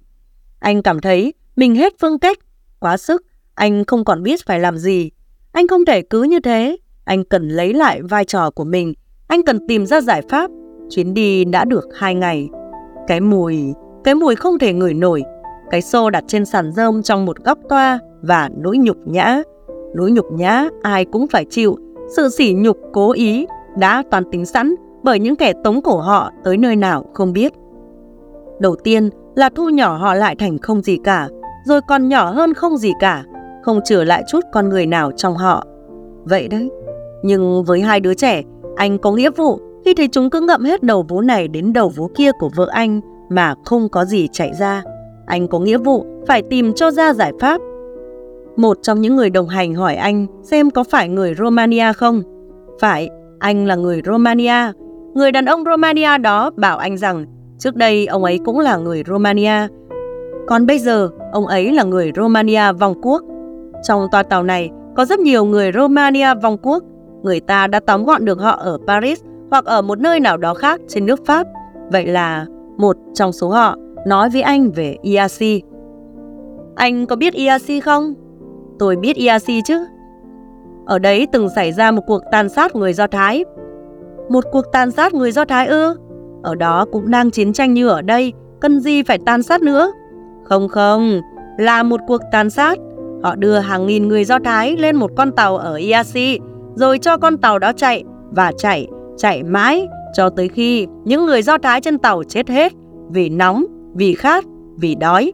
Anh 0.59 0.81
cảm 0.81 1.01
thấy 1.01 1.33
mình 1.55 1.75
hết 1.75 1.93
phương 2.01 2.19
cách, 2.19 2.37
quá 2.79 2.97
sức. 2.97 3.25
Anh 3.55 3.85
không 3.85 4.05
còn 4.05 4.23
biết 4.23 4.45
phải 4.45 4.59
làm 4.59 4.77
gì. 4.77 5.11
Anh 5.51 5.67
không 5.67 5.85
thể 5.85 6.01
cứ 6.01 6.23
như 6.23 6.39
thế. 6.39 6.77
Anh 7.05 7.23
cần 7.23 7.47
lấy 7.47 7.73
lại 7.73 8.01
vai 8.01 8.25
trò 8.25 8.49
của 8.49 8.63
mình. 8.63 8.93
Anh 9.27 9.43
cần 9.43 9.67
tìm 9.67 9.85
ra 9.85 10.01
giải 10.01 10.21
pháp. 10.29 10.51
Chuyến 10.89 11.13
đi 11.13 11.45
đã 11.45 11.65
được 11.65 11.87
hai 11.95 12.15
ngày. 12.15 12.49
Cái 13.07 13.19
mùi, 13.19 13.57
cái 14.03 14.15
mùi 14.15 14.35
không 14.35 14.59
thể 14.59 14.73
ngửi 14.73 14.93
nổi. 14.93 15.23
Cái 15.69 15.81
xô 15.81 16.09
đặt 16.09 16.23
trên 16.27 16.45
sàn 16.45 16.71
rơm 16.71 17.03
trong 17.03 17.25
một 17.25 17.43
góc 17.43 17.57
toa 17.69 17.99
và 18.21 18.49
nỗi 18.57 18.77
nhục 18.77 18.97
nhã. 19.05 19.41
Nỗi 19.95 20.11
nhục 20.11 20.31
nhã 20.31 20.69
ai 20.81 21.05
cũng 21.05 21.27
phải 21.27 21.45
chịu. 21.49 21.75
Sự 22.15 22.29
sỉ 22.29 22.53
nhục 22.53 22.77
cố 22.93 23.11
ý 23.11 23.47
đã 23.77 24.03
toàn 24.11 24.23
tính 24.31 24.45
sẵn 24.45 24.75
bởi 25.03 25.19
những 25.19 25.35
kẻ 25.35 25.53
tống 25.63 25.81
cổ 25.81 25.97
họ 25.97 26.31
tới 26.43 26.57
nơi 26.57 26.75
nào 26.75 27.05
không 27.13 27.33
biết. 27.33 27.53
Đầu 28.59 28.75
tiên 28.75 29.09
là 29.35 29.49
thu 29.55 29.69
nhỏ 29.69 29.97
họ 29.97 30.13
lại 30.13 30.35
thành 30.35 30.57
không 30.57 30.81
gì 30.81 30.97
cả, 31.03 31.29
rồi 31.65 31.81
còn 31.87 32.09
nhỏ 32.09 32.31
hơn 32.31 32.53
không 32.53 32.77
gì 32.77 32.91
cả, 32.99 33.23
không 33.63 33.79
trở 33.85 34.03
lại 34.03 34.23
chút 34.27 34.39
con 34.51 34.69
người 34.69 34.85
nào 34.85 35.11
trong 35.11 35.35
họ. 35.35 35.63
Vậy 36.23 36.47
đấy. 36.47 36.69
Nhưng 37.23 37.63
với 37.63 37.81
hai 37.81 37.99
đứa 37.99 38.13
trẻ, 38.13 38.41
anh 38.75 38.97
có 38.97 39.11
nghĩa 39.11 39.29
vụ 39.29 39.59
khi 39.85 39.93
thấy 39.93 40.07
chúng 40.07 40.29
cứ 40.29 40.41
ngậm 40.41 40.63
hết 40.63 40.83
đầu 40.83 41.05
vú 41.09 41.21
này 41.21 41.47
đến 41.47 41.73
đầu 41.73 41.89
vú 41.89 42.07
kia 42.15 42.31
của 42.39 42.49
vợ 42.55 42.67
anh 42.71 43.01
mà 43.29 43.55
không 43.65 43.89
có 43.89 44.05
gì 44.05 44.27
chạy 44.31 44.51
ra 44.59 44.83
anh 45.25 45.47
có 45.47 45.59
nghĩa 45.59 45.77
vụ 45.77 46.05
phải 46.27 46.41
tìm 46.41 46.73
cho 46.73 46.91
ra 46.91 47.13
giải 47.13 47.33
pháp. 47.39 47.61
Một 48.55 48.77
trong 48.81 49.01
những 49.01 49.15
người 49.15 49.29
đồng 49.29 49.47
hành 49.47 49.73
hỏi 49.75 49.95
anh 49.95 50.27
xem 50.43 50.71
có 50.71 50.83
phải 50.83 51.09
người 51.09 51.35
Romania 51.35 51.93
không. 51.93 52.21
Phải, 52.79 53.09
anh 53.39 53.65
là 53.65 53.75
người 53.75 54.01
Romania. 54.05 54.71
Người 55.13 55.31
đàn 55.31 55.45
ông 55.45 55.63
Romania 55.63 56.17
đó 56.17 56.51
bảo 56.55 56.77
anh 56.77 56.97
rằng 56.97 57.25
trước 57.59 57.75
đây 57.75 58.05
ông 58.05 58.23
ấy 58.23 58.39
cũng 58.45 58.59
là 58.59 58.77
người 58.77 59.03
Romania. 59.07 59.67
Còn 60.47 60.65
bây 60.65 60.79
giờ, 60.79 61.09
ông 61.31 61.47
ấy 61.47 61.71
là 61.71 61.83
người 61.83 62.11
Romania 62.15 62.73
vòng 62.79 63.01
quốc. 63.01 63.21
Trong 63.83 64.07
toa 64.11 64.23
tàu 64.23 64.43
này 64.43 64.69
có 64.95 65.05
rất 65.05 65.19
nhiều 65.19 65.45
người 65.45 65.71
Romania 65.71 66.33
vòng 66.41 66.57
quốc. 66.61 66.83
Người 67.23 67.39
ta 67.39 67.67
đã 67.67 67.79
tóm 67.79 68.05
gọn 68.05 68.25
được 68.25 68.39
họ 68.39 68.51
ở 68.51 68.77
Paris 68.87 69.21
hoặc 69.49 69.65
ở 69.65 69.81
một 69.81 69.99
nơi 69.99 70.19
nào 70.19 70.37
đó 70.37 70.53
khác 70.53 70.81
trên 70.87 71.05
nước 71.05 71.25
Pháp. 71.25 71.47
Vậy 71.91 72.05
là 72.05 72.45
một 72.77 72.97
trong 73.13 73.31
số 73.31 73.49
họ 73.49 73.77
nói 74.05 74.29
với 74.29 74.41
anh 74.41 74.71
về 74.71 74.97
IAC. 75.01 75.63
Anh 76.75 77.05
có 77.05 77.15
biết 77.15 77.33
IAC 77.33 77.83
không? 77.83 78.13
Tôi 78.79 78.95
biết 78.95 79.15
IAC 79.15 79.47
chứ. 79.65 79.85
Ở 80.85 80.99
đấy 80.99 81.27
từng 81.31 81.49
xảy 81.55 81.71
ra 81.71 81.91
một 81.91 82.01
cuộc 82.07 82.21
tàn 82.31 82.49
sát 82.49 82.75
người 82.75 82.93
Do 82.93 83.07
Thái. 83.07 83.45
Một 84.29 84.43
cuộc 84.51 84.65
tàn 84.71 84.91
sát 84.91 85.13
người 85.13 85.31
Do 85.31 85.45
Thái 85.45 85.67
ư? 85.67 85.95
Ở 86.43 86.55
đó 86.55 86.85
cũng 86.91 87.11
đang 87.11 87.31
chiến 87.31 87.53
tranh 87.53 87.73
như 87.73 87.87
ở 87.87 88.01
đây, 88.01 88.33
cần 88.61 88.79
gì 88.79 89.03
phải 89.03 89.17
tàn 89.25 89.43
sát 89.43 89.61
nữa? 89.61 89.91
Không 90.43 90.67
không, 90.67 91.21
là 91.57 91.83
một 91.83 91.99
cuộc 92.07 92.21
tàn 92.31 92.49
sát. 92.49 92.79
Họ 93.23 93.35
đưa 93.35 93.59
hàng 93.59 93.85
nghìn 93.85 94.07
người 94.07 94.25
Do 94.25 94.39
Thái 94.39 94.77
lên 94.77 94.95
một 94.95 95.11
con 95.17 95.31
tàu 95.31 95.57
ở 95.57 95.75
IAC, 95.75 96.41
rồi 96.75 96.99
cho 96.99 97.17
con 97.17 97.37
tàu 97.37 97.59
đó 97.59 97.71
chạy 97.73 98.03
và 98.31 98.51
chạy, 98.57 98.87
chạy 99.17 99.43
mãi 99.43 99.87
cho 100.13 100.29
tới 100.29 100.47
khi 100.47 100.87
những 101.03 101.25
người 101.25 101.41
Do 101.41 101.57
Thái 101.57 101.81
trên 101.81 101.97
tàu 101.97 102.23
chết 102.23 102.49
hết 102.49 102.73
vì 103.09 103.29
nóng, 103.29 103.65
vì 103.93 104.13
khát, 104.13 104.45
vì 104.77 104.95
đói. 104.95 105.33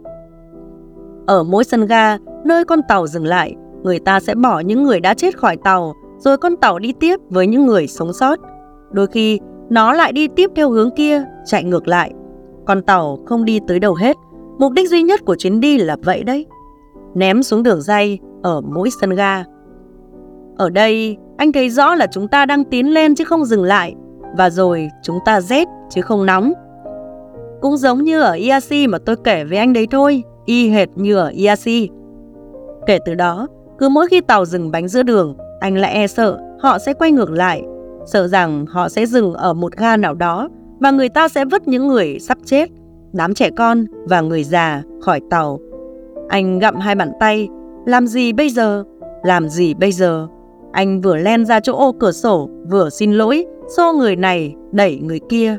Ở 1.28 1.44
mỗi 1.44 1.64
sân 1.64 1.86
ga, 1.86 2.18
nơi 2.46 2.66
con 2.66 2.80
tàu 2.88 3.08
dừng 3.08 3.26
lại, 3.26 3.56
người 3.84 4.00
ta 4.00 4.20
sẽ 4.20 4.36
bỏ 4.36 4.60
những 4.60 4.84
người 4.84 5.00
đã 5.00 5.14
chết 5.14 5.38
khỏi 5.38 5.58
tàu, 5.58 5.94
rồi 6.18 6.38
con 6.38 6.56
tàu 6.56 6.80
đi 6.80 6.94
tiếp 7.00 7.20
với 7.30 7.48
những 7.48 7.66
người 7.66 7.88
sống 7.88 8.14
sót. 8.14 8.40
Đôi 8.92 9.08
khi, 9.08 9.40
nó 9.70 9.94
lại 9.94 10.14
đi 10.14 10.28
tiếp 10.28 10.52
theo 10.56 10.70
hướng 10.70 10.92
kia, 10.92 11.24
chạy 11.46 11.64
ngược 11.64 11.88
lại. 11.88 12.14
Con 12.66 12.82
tàu 12.82 13.20
không 13.26 13.46
đi 13.46 13.60
tới 13.68 13.80
đâu 13.80 13.94
hết. 13.94 14.18
Mục 14.60 14.72
đích 14.72 14.90
duy 14.90 15.02
nhất 15.02 15.26
của 15.26 15.36
chuyến 15.36 15.60
đi 15.60 15.78
là 15.78 15.98
vậy 16.04 16.24
đấy. 16.24 16.46
Ném 17.16 17.44
xuống 17.44 17.64
đường 17.64 17.82
dây 17.82 18.20
ở 18.44 18.62
mỗi 18.62 18.90
sân 19.02 19.10
ga. 19.10 19.44
Ở 20.58 20.70
đây, 20.70 21.18
anh 21.38 21.52
thấy 21.52 21.70
rõ 21.70 21.96
là 21.96 22.08
chúng 22.12 22.28
ta 22.28 22.46
đang 22.46 22.64
tiến 22.64 22.94
lên 22.94 23.16
chứ 23.16 23.24
không 23.24 23.46
dừng 23.46 23.64
lại. 23.64 23.96
Và 24.38 24.50
rồi 24.50 24.90
chúng 25.04 25.18
ta 25.26 25.42
rét 25.42 25.68
chứ 25.90 26.02
không 26.02 26.26
nóng. 26.26 26.54
Cũng 27.62 27.78
giống 27.78 28.04
như 28.04 28.22
ở 28.22 28.32
IAC 28.32 28.90
mà 28.90 28.98
tôi 28.98 29.16
kể 29.24 29.44
với 29.44 29.58
anh 29.58 29.74
đấy 29.74 29.88
thôi, 29.92 30.24
y 30.46 30.70
hệt 30.70 30.90
như 30.96 31.16
ở 31.16 31.28
IAC. 31.28 31.90
Kể 32.86 33.00
từ 33.06 33.16
đó, 33.16 33.48
cứ 33.78 33.90
mỗi 33.90 34.08
khi 34.08 34.22
tàu 34.22 34.46
dừng 34.46 34.72
bánh 34.72 34.88
giữa 34.88 35.04
đường, 35.04 35.38
anh 35.60 35.78
lại 35.78 35.94
e 35.94 36.08
sợ 36.08 36.38
họ 36.60 36.80
sẽ 36.80 36.94
quay 36.94 37.12
ngược 37.12 37.32
lại, 37.32 37.64
sợ 38.06 38.28
rằng 38.28 38.66
họ 38.66 38.90
sẽ 38.90 39.06
dừng 39.06 39.34
ở 39.34 39.54
một 39.54 39.78
ga 39.78 39.98
nào 39.98 40.14
đó 40.14 40.50
và 40.80 40.92
người 40.92 41.10
ta 41.10 41.28
sẽ 41.28 41.46
vứt 41.46 41.68
những 41.68 41.88
người 41.88 42.20
sắp 42.20 42.38
chết, 42.46 42.70
đám 43.14 43.34
trẻ 43.34 43.50
con 43.58 43.86
và 44.10 44.22
người 44.22 44.44
già 44.44 44.84
khỏi 45.02 45.22
tàu. 45.30 45.60
Anh 46.30 46.60
gặm 46.60 46.76
hai 46.76 46.96
bàn 46.96 47.12
tay, 47.20 47.48
làm 47.86 48.08
gì 48.08 48.34
bây 48.34 48.50
giờ? 48.50 48.84
Làm 49.24 49.50
gì 49.50 49.74
bây 49.74 49.92
giờ? 49.92 50.28
Anh 50.72 51.02
vừa 51.02 51.16
len 51.16 51.46
ra 51.46 51.60
chỗ 51.60 51.76
ô 51.76 51.92
cửa 51.92 52.12
sổ, 52.12 52.50
vừa 52.72 52.90
xin 52.90 53.14
lỗi, 53.14 53.46
xô 53.78 53.94
người 53.94 54.16
này, 54.16 54.56
đẩy 54.72 55.00
người 55.00 55.20
kia. 55.30 55.58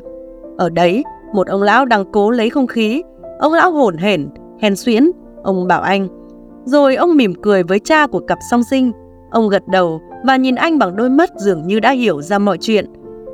Ở 0.57 0.69
đấy, 0.69 1.03
một 1.33 1.47
ông 1.47 1.61
lão 1.61 1.85
đang 1.85 2.11
cố 2.11 2.31
lấy 2.31 2.49
không 2.49 2.67
khí. 2.67 3.03
Ông 3.39 3.53
lão 3.53 3.71
hổn 3.71 3.97
hển, 3.97 4.29
hèn 4.59 4.75
xuyến. 4.75 5.11
Ông 5.43 5.67
bảo 5.67 5.81
anh. 5.81 6.07
Rồi 6.65 6.95
ông 6.95 7.15
mỉm 7.17 7.33
cười 7.41 7.63
với 7.63 7.79
cha 7.79 8.07
của 8.07 8.19
cặp 8.19 8.37
song 8.51 8.63
sinh. 8.63 8.91
Ông 9.31 9.49
gật 9.49 9.67
đầu 9.67 10.01
và 10.23 10.35
nhìn 10.35 10.55
anh 10.55 10.79
bằng 10.79 10.95
đôi 10.95 11.09
mắt 11.09 11.29
dường 11.37 11.67
như 11.67 11.79
đã 11.79 11.91
hiểu 11.91 12.21
ra 12.21 12.39
mọi 12.39 12.57
chuyện. 12.57 12.85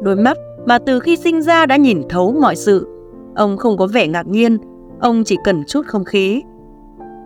Đôi 0.02 0.16
mắt 0.16 0.38
mà 0.66 0.80
từ 0.80 1.00
khi 1.00 1.16
sinh 1.16 1.42
ra 1.42 1.66
đã 1.66 1.76
nhìn 1.76 2.02
thấu 2.10 2.32
mọi 2.42 2.56
sự. 2.56 2.88
Ông 3.36 3.58
không 3.58 3.78
có 3.78 3.88
vẻ 3.88 4.08
ngạc 4.08 4.28
nhiên, 4.28 4.58
ông 5.00 5.24
chỉ 5.24 5.38
cần 5.44 5.64
chút 5.68 5.86
không 5.86 6.04
khí. 6.04 6.44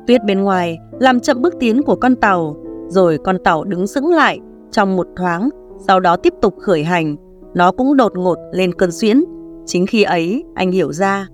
Tuyết 0.07 0.23
bên 0.23 0.41
ngoài 0.41 0.77
làm 0.99 1.19
chậm 1.19 1.41
bước 1.41 1.53
tiến 1.59 1.83
của 1.83 1.95
con 1.95 2.15
tàu, 2.15 2.55
rồi 2.87 3.17
con 3.17 3.37
tàu 3.43 3.63
đứng 3.63 3.87
sững 3.87 4.07
lại 4.07 4.39
trong 4.71 4.95
một 4.95 5.07
thoáng, 5.17 5.49
sau 5.87 5.99
đó 5.99 6.15
tiếp 6.15 6.33
tục 6.41 6.55
khởi 6.59 6.83
hành. 6.83 7.15
Nó 7.53 7.71
cũng 7.71 7.97
đột 7.97 8.17
ngột 8.17 8.37
lên 8.51 8.73
cơn 8.73 8.91
xuyến. 8.91 9.23
Chính 9.65 9.87
khi 9.87 10.03
ấy, 10.03 10.43
anh 10.55 10.71
hiểu 10.71 10.93
ra. 10.93 11.27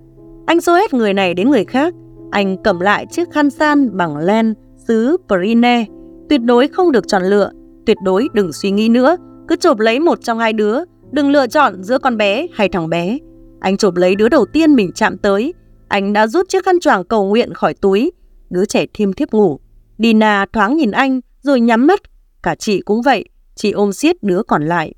Anh 0.46 0.60
xô 0.60 0.74
hết 0.74 0.94
người 0.94 1.14
này 1.14 1.34
đến 1.34 1.50
người 1.50 1.64
khác. 1.64 1.94
Anh 2.30 2.56
cầm 2.64 2.80
lại 2.80 3.06
chiếc 3.10 3.30
khăn 3.30 3.50
san 3.50 3.96
bằng 3.96 4.16
len 4.16 4.54
xứ 4.88 5.16
Prine. 5.28 5.84
Tuyệt 6.28 6.40
đối 6.40 6.68
không 6.68 6.92
được 6.92 7.08
chọn 7.08 7.22
lựa. 7.22 7.50
Tuyệt 7.86 7.96
đối 8.04 8.28
đừng 8.32 8.52
suy 8.52 8.70
nghĩ 8.70 8.88
nữa. 8.88 9.16
Cứ 9.48 9.56
chộp 9.56 9.78
lấy 9.78 10.00
một 10.00 10.18
trong 10.22 10.38
hai 10.38 10.52
đứa. 10.52 10.78
Đừng 11.12 11.30
lựa 11.30 11.46
chọn 11.46 11.82
giữa 11.82 11.98
con 11.98 12.16
bé 12.16 12.46
hay 12.54 12.68
thằng 12.68 12.88
bé. 12.88 13.18
Anh 13.60 13.76
chộp 13.76 13.96
lấy 13.96 14.14
đứa 14.14 14.28
đầu 14.28 14.46
tiên 14.52 14.74
mình 14.74 14.92
chạm 14.94 15.18
tới. 15.18 15.54
Anh 15.88 16.12
đã 16.12 16.26
rút 16.26 16.48
chiếc 16.48 16.64
khăn 16.64 16.80
choàng 16.80 17.04
cầu 17.04 17.24
nguyện 17.24 17.54
khỏi 17.54 17.74
túi. 17.74 18.12
Đứa 18.50 18.64
trẻ 18.64 18.86
thiêm 18.94 19.12
thiếp 19.12 19.30
ngủ. 19.32 19.60
Dina 19.98 20.46
thoáng 20.52 20.76
nhìn 20.76 20.90
anh 20.90 21.20
rồi 21.42 21.60
nhắm 21.60 21.86
mắt. 21.86 22.00
Cả 22.42 22.54
chị 22.54 22.80
cũng 22.80 23.02
vậy. 23.02 23.24
Chị 23.54 23.70
ôm 23.70 23.92
siết 23.92 24.22
đứa 24.22 24.42
còn 24.42 24.62
lại. 24.66 24.94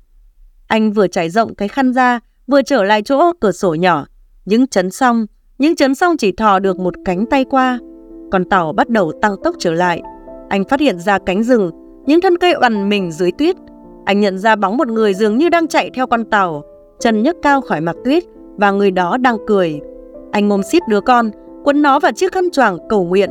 Anh 0.67 0.91
vừa 0.91 1.07
trải 1.07 1.29
rộng 1.29 1.55
cái 1.55 1.67
khăn 1.67 1.93
ra 1.93 2.19
vừa 2.51 2.61
trở 2.61 2.83
lại 2.83 3.01
chỗ 3.01 3.33
cửa 3.39 3.51
sổ 3.51 3.73
nhỏ. 3.73 4.05
Những 4.45 4.67
chấn 4.67 4.91
xong, 4.91 5.25
những 5.57 5.75
chấn 5.75 5.95
xong 5.95 6.17
chỉ 6.17 6.31
thò 6.31 6.59
được 6.59 6.79
một 6.79 6.93
cánh 7.05 7.25
tay 7.25 7.45
qua. 7.45 7.79
Con 8.31 8.45
tàu 8.45 8.73
bắt 8.73 8.89
đầu 8.89 9.11
tăng 9.21 9.35
tốc 9.43 9.55
trở 9.59 9.73
lại. 9.73 10.01
Anh 10.49 10.63
phát 10.63 10.79
hiện 10.79 10.99
ra 10.99 11.19
cánh 11.19 11.43
rừng, 11.43 11.71
những 12.05 12.21
thân 12.21 12.37
cây 12.37 12.53
oằn 12.53 12.89
mình 12.89 13.11
dưới 13.11 13.31
tuyết. 13.31 13.55
Anh 14.05 14.19
nhận 14.19 14.39
ra 14.39 14.55
bóng 14.55 14.77
một 14.77 14.87
người 14.87 15.13
dường 15.13 15.37
như 15.37 15.49
đang 15.49 15.67
chạy 15.67 15.89
theo 15.93 16.07
con 16.07 16.25
tàu, 16.25 16.63
chân 16.99 17.23
nhấc 17.23 17.35
cao 17.41 17.61
khỏi 17.61 17.81
mặt 17.81 17.95
tuyết 18.05 18.23
và 18.57 18.71
người 18.71 18.91
đó 18.91 19.17
đang 19.17 19.37
cười. 19.47 19.79
Anh 20.31 20.49
mồm 20.49 20.63
xít 20.63 20.83
đứa 20.89 21.01
con, 21.01 21.31
quấn 21.63 21.81
nó 21.81 21.99
vào 21.99 22.11
chiếc 22.11 22.31
khăn 22.31 22.51
choàng 22.51 22.77
cầu 22.89 23.03
nguyện. 23.03 23.29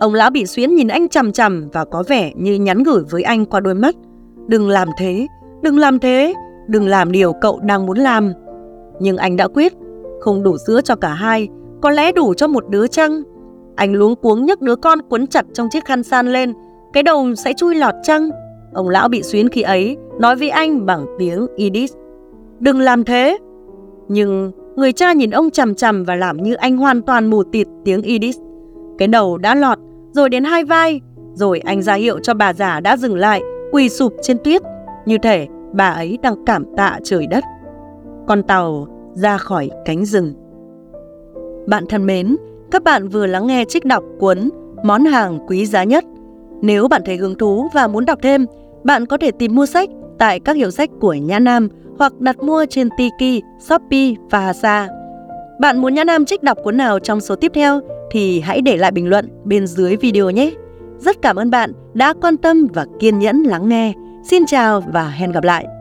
Ông 0.00 0.14
lão 0.14 0.30
bị 0.30 0.46
xuyến 0.46 0.74
nhìn 0.74 0.88
anh 0.88 1.08
chằm 1.08 1.32
chằm 1.32 1.68
và 1.72 1.84
có 1.84 2.02
vẻ 2.08 2.32
như 2.36 2.54
nhắn 2.54 2.82
gửi 2.82 3.02
với 3.10 3.22
anh 3.22 3.46
qua 3.46 3.60
đôi 3.60 3.74
mắt. 3.74 3.94
Đừng 4.46 4.68
làm 4.68 4.88
thế, 4.98 5.26
đừng 5.62 5.78
làm 5.78 5.98
thế, 5.98 6.34
đừng 6.68 6.86
làm 6.86 7.12
điều 7.12 7.32
cậu 7.32 7.60
đang 7.62 7.86
muốn 7.86 7.98
làm. 7.98 8.32
Nhưng 9.00 9.16
anh 9.16 9.36
đã 9.36 9.48
quyết, 9.48 9.72
không 10.20 10.42
đủ 10.42 10.56
sữa 10.66 10.80
cho 10.80 10.96
cả 10.96 11.08
hai, 11.08 11.48
có 11.82 11.90
lẽ 11.90 12.12
đủ 12.12 12.34
cho 12.34 12.48
một 12.48 12.68
đứa 12.68 12.86
chăng? 12.86 13.22
Anh 13.76 13.94
luống 13.94 14.16
cuống 14.16 14.46
nhấc 14.46 14.60
đứa 14.60 14.76
con 14.76 14.98
quấn 15.08 15.26
chặt 15.26 15.44
trong 15.54 15.68
chiếc 15.70 15.84
khăn 15.84 16.02
san 16.02 16.32
lên, 16.32 16.52
cái 16.92 17.02
đầu 17.02 17.34
sẽ 17.34 17.52
chui 17.56 17.74
lọt 17.74 17.94
chăng? 18.02 18.30
Ông 18.72 18.88
lão 18.88 19.08
bị 19.08 19.22
xuyến 19.22 19.48
khi 19.48 19.62
ấy, 19.62 19.96
nói 20.20 20.36
với 20.36 20.50
anh 20.50 20.86
bằng 20.86 21.06
tiếng 21.18 21.46
Yiddish. 21.56 21.96
Đừng 22.60 22.80
làm 22.80 23.04
thế. 23.04 23.38
Nhưng 24.08 24.52
người 24.76 24.92
cha 24.92 25.12
nhìn 25.12 25.30
ông 25.30 25.50
chằm 25.50 25.74
chằm 25.74 26.04
và 26.04 26.14
làm 26.14 26.36
như 26.36 26.54
anh 26.54 26.76
hoàn 26.76 27.02
toàn 27.02 27.30
mù 27.30 27.42
tịt 27.42 27.66
tiếng 27.84 28.02
Yiddish. 28.02 28.40
Cái 28.98 29.08
đầu 29.08 29.38
đã 29.38 29.54
lọt, 29.54 29.78
rồi 30.12 30.28
đến 30.28 30.44
hai 30.44 30.64
vai, 30.64 31.00
rồi 31.34 31.60
anh 31.64 31.82
ra 31.82 31.94
hiệu 31.94 32.18
cho 32.18 32.34
bà 32.34 32.52
già 32.52 32.80
đã 32.80 32.96
dừng 32.96 33.16
lại, 33.16 33.42
quỳ 33.72 33.88
sụp 33.88 34.14
trên 34.22 34.38
tuyết. 34.44 34.62
Như 35.06 35.18
thể 35.18 35.46
bà 35.72 35.88
ấy 35.88 36.18
đang 36.22 36.44
cảm 36.44 36.64
tạ 36.76 36.98
trời 37.04 37.26
đất. 37.26 37.44
Con 38.26 38.42
tàu 38.42 38.86
ra 39.14 39.38
khỏi 39.38 39.70
cánh 39.84 40.04
rừng. 40.04 40.34
Bạn 41.66 41.84
thân 41.88 42.06
mến, 42.06 42.36
các 42.70 42.82
bạn 42.82 43.08
vừa 43.08 43.26
lắng 43.26 43.46
nghe 43.46 43.64
trích 43.68 43.84
đọc 43.84 44.04
cuốn 44.18 44.50
Món 44.84 45.04
hàng 45.04 45.38
quý 45.46 45.66
giá 45.66 45.84
nhất. 45.84 46.04
Nếu 46.62 46.88
bạn 46.88 47.02
thấy 47.04 47.16
hứng 47.16 47.34
thú 47.34 47.68
và 47.74 47.86
muốn 47.86 48.04
đọc 48.04 48.18
thêm, 48.22 48.46
bạn 48.84 49.06
có 49.06 49.16
thể 49.16 49.30
tìm 49.30 49.54
mua 49.54 49.66
sách 49.66 49.88
tại 50.18 50.40
các 50.40 50.56
hiệu 50.56 50.70
sách 50.70 50.90
của 51.00 51.14
Nhã 51.14 51.38
Nam 51.38 51.68
hoặc 51.98 52.20
đặt 52.20 52.42
mua 52.42 52.64
trên 52.70 52.88
Tiki, 52.96 53.42
Shopee 53.60 54.14
và 54.30 54.40
Hasa. 54.40 54.88
Bạn 55.60 55.78
muốn 55.78 55.94
Nhã 55.94 56.04
Nam 56.04 56.24
trích 56.24 56.42
đọc 56.42 56.58
cuốn 56.64 56.76
nào 56.76 56.98
trong 56.98 57.20
số 57.20 57.36
tiếp 57.36 57.52
theo 57.54 57.80
thì 58.10 58.40
hãy 58.40 58.60
để 58.60 58.76
lại 58.76 58.90
bình 58.90 59.08
luận 59.08 59.28
bên 59.44 59.66
dưới 59.66 59.96
video 59.96 60.30
nhé. 60.30 60.50
Rất 60.98 61.22
cảm 61.22 61.36
ơn 61.36 61.50
bạn 61.50 61.72
đã 61.94 62.14
quan 62.20 62.36
tâm 62.36 62.66
và 62.74 62.86
kiên 62.98 63.18
nhẫn 63.18 63.42
lắng 63.42 63.68
nghe. 63.68 63.92
Xin 64.24 64.46
chào 64.46 64.80
và 64.80 65.08
hẹn 65.08 65.32
gặp 65.32 65.44
lại! 65.44 65.73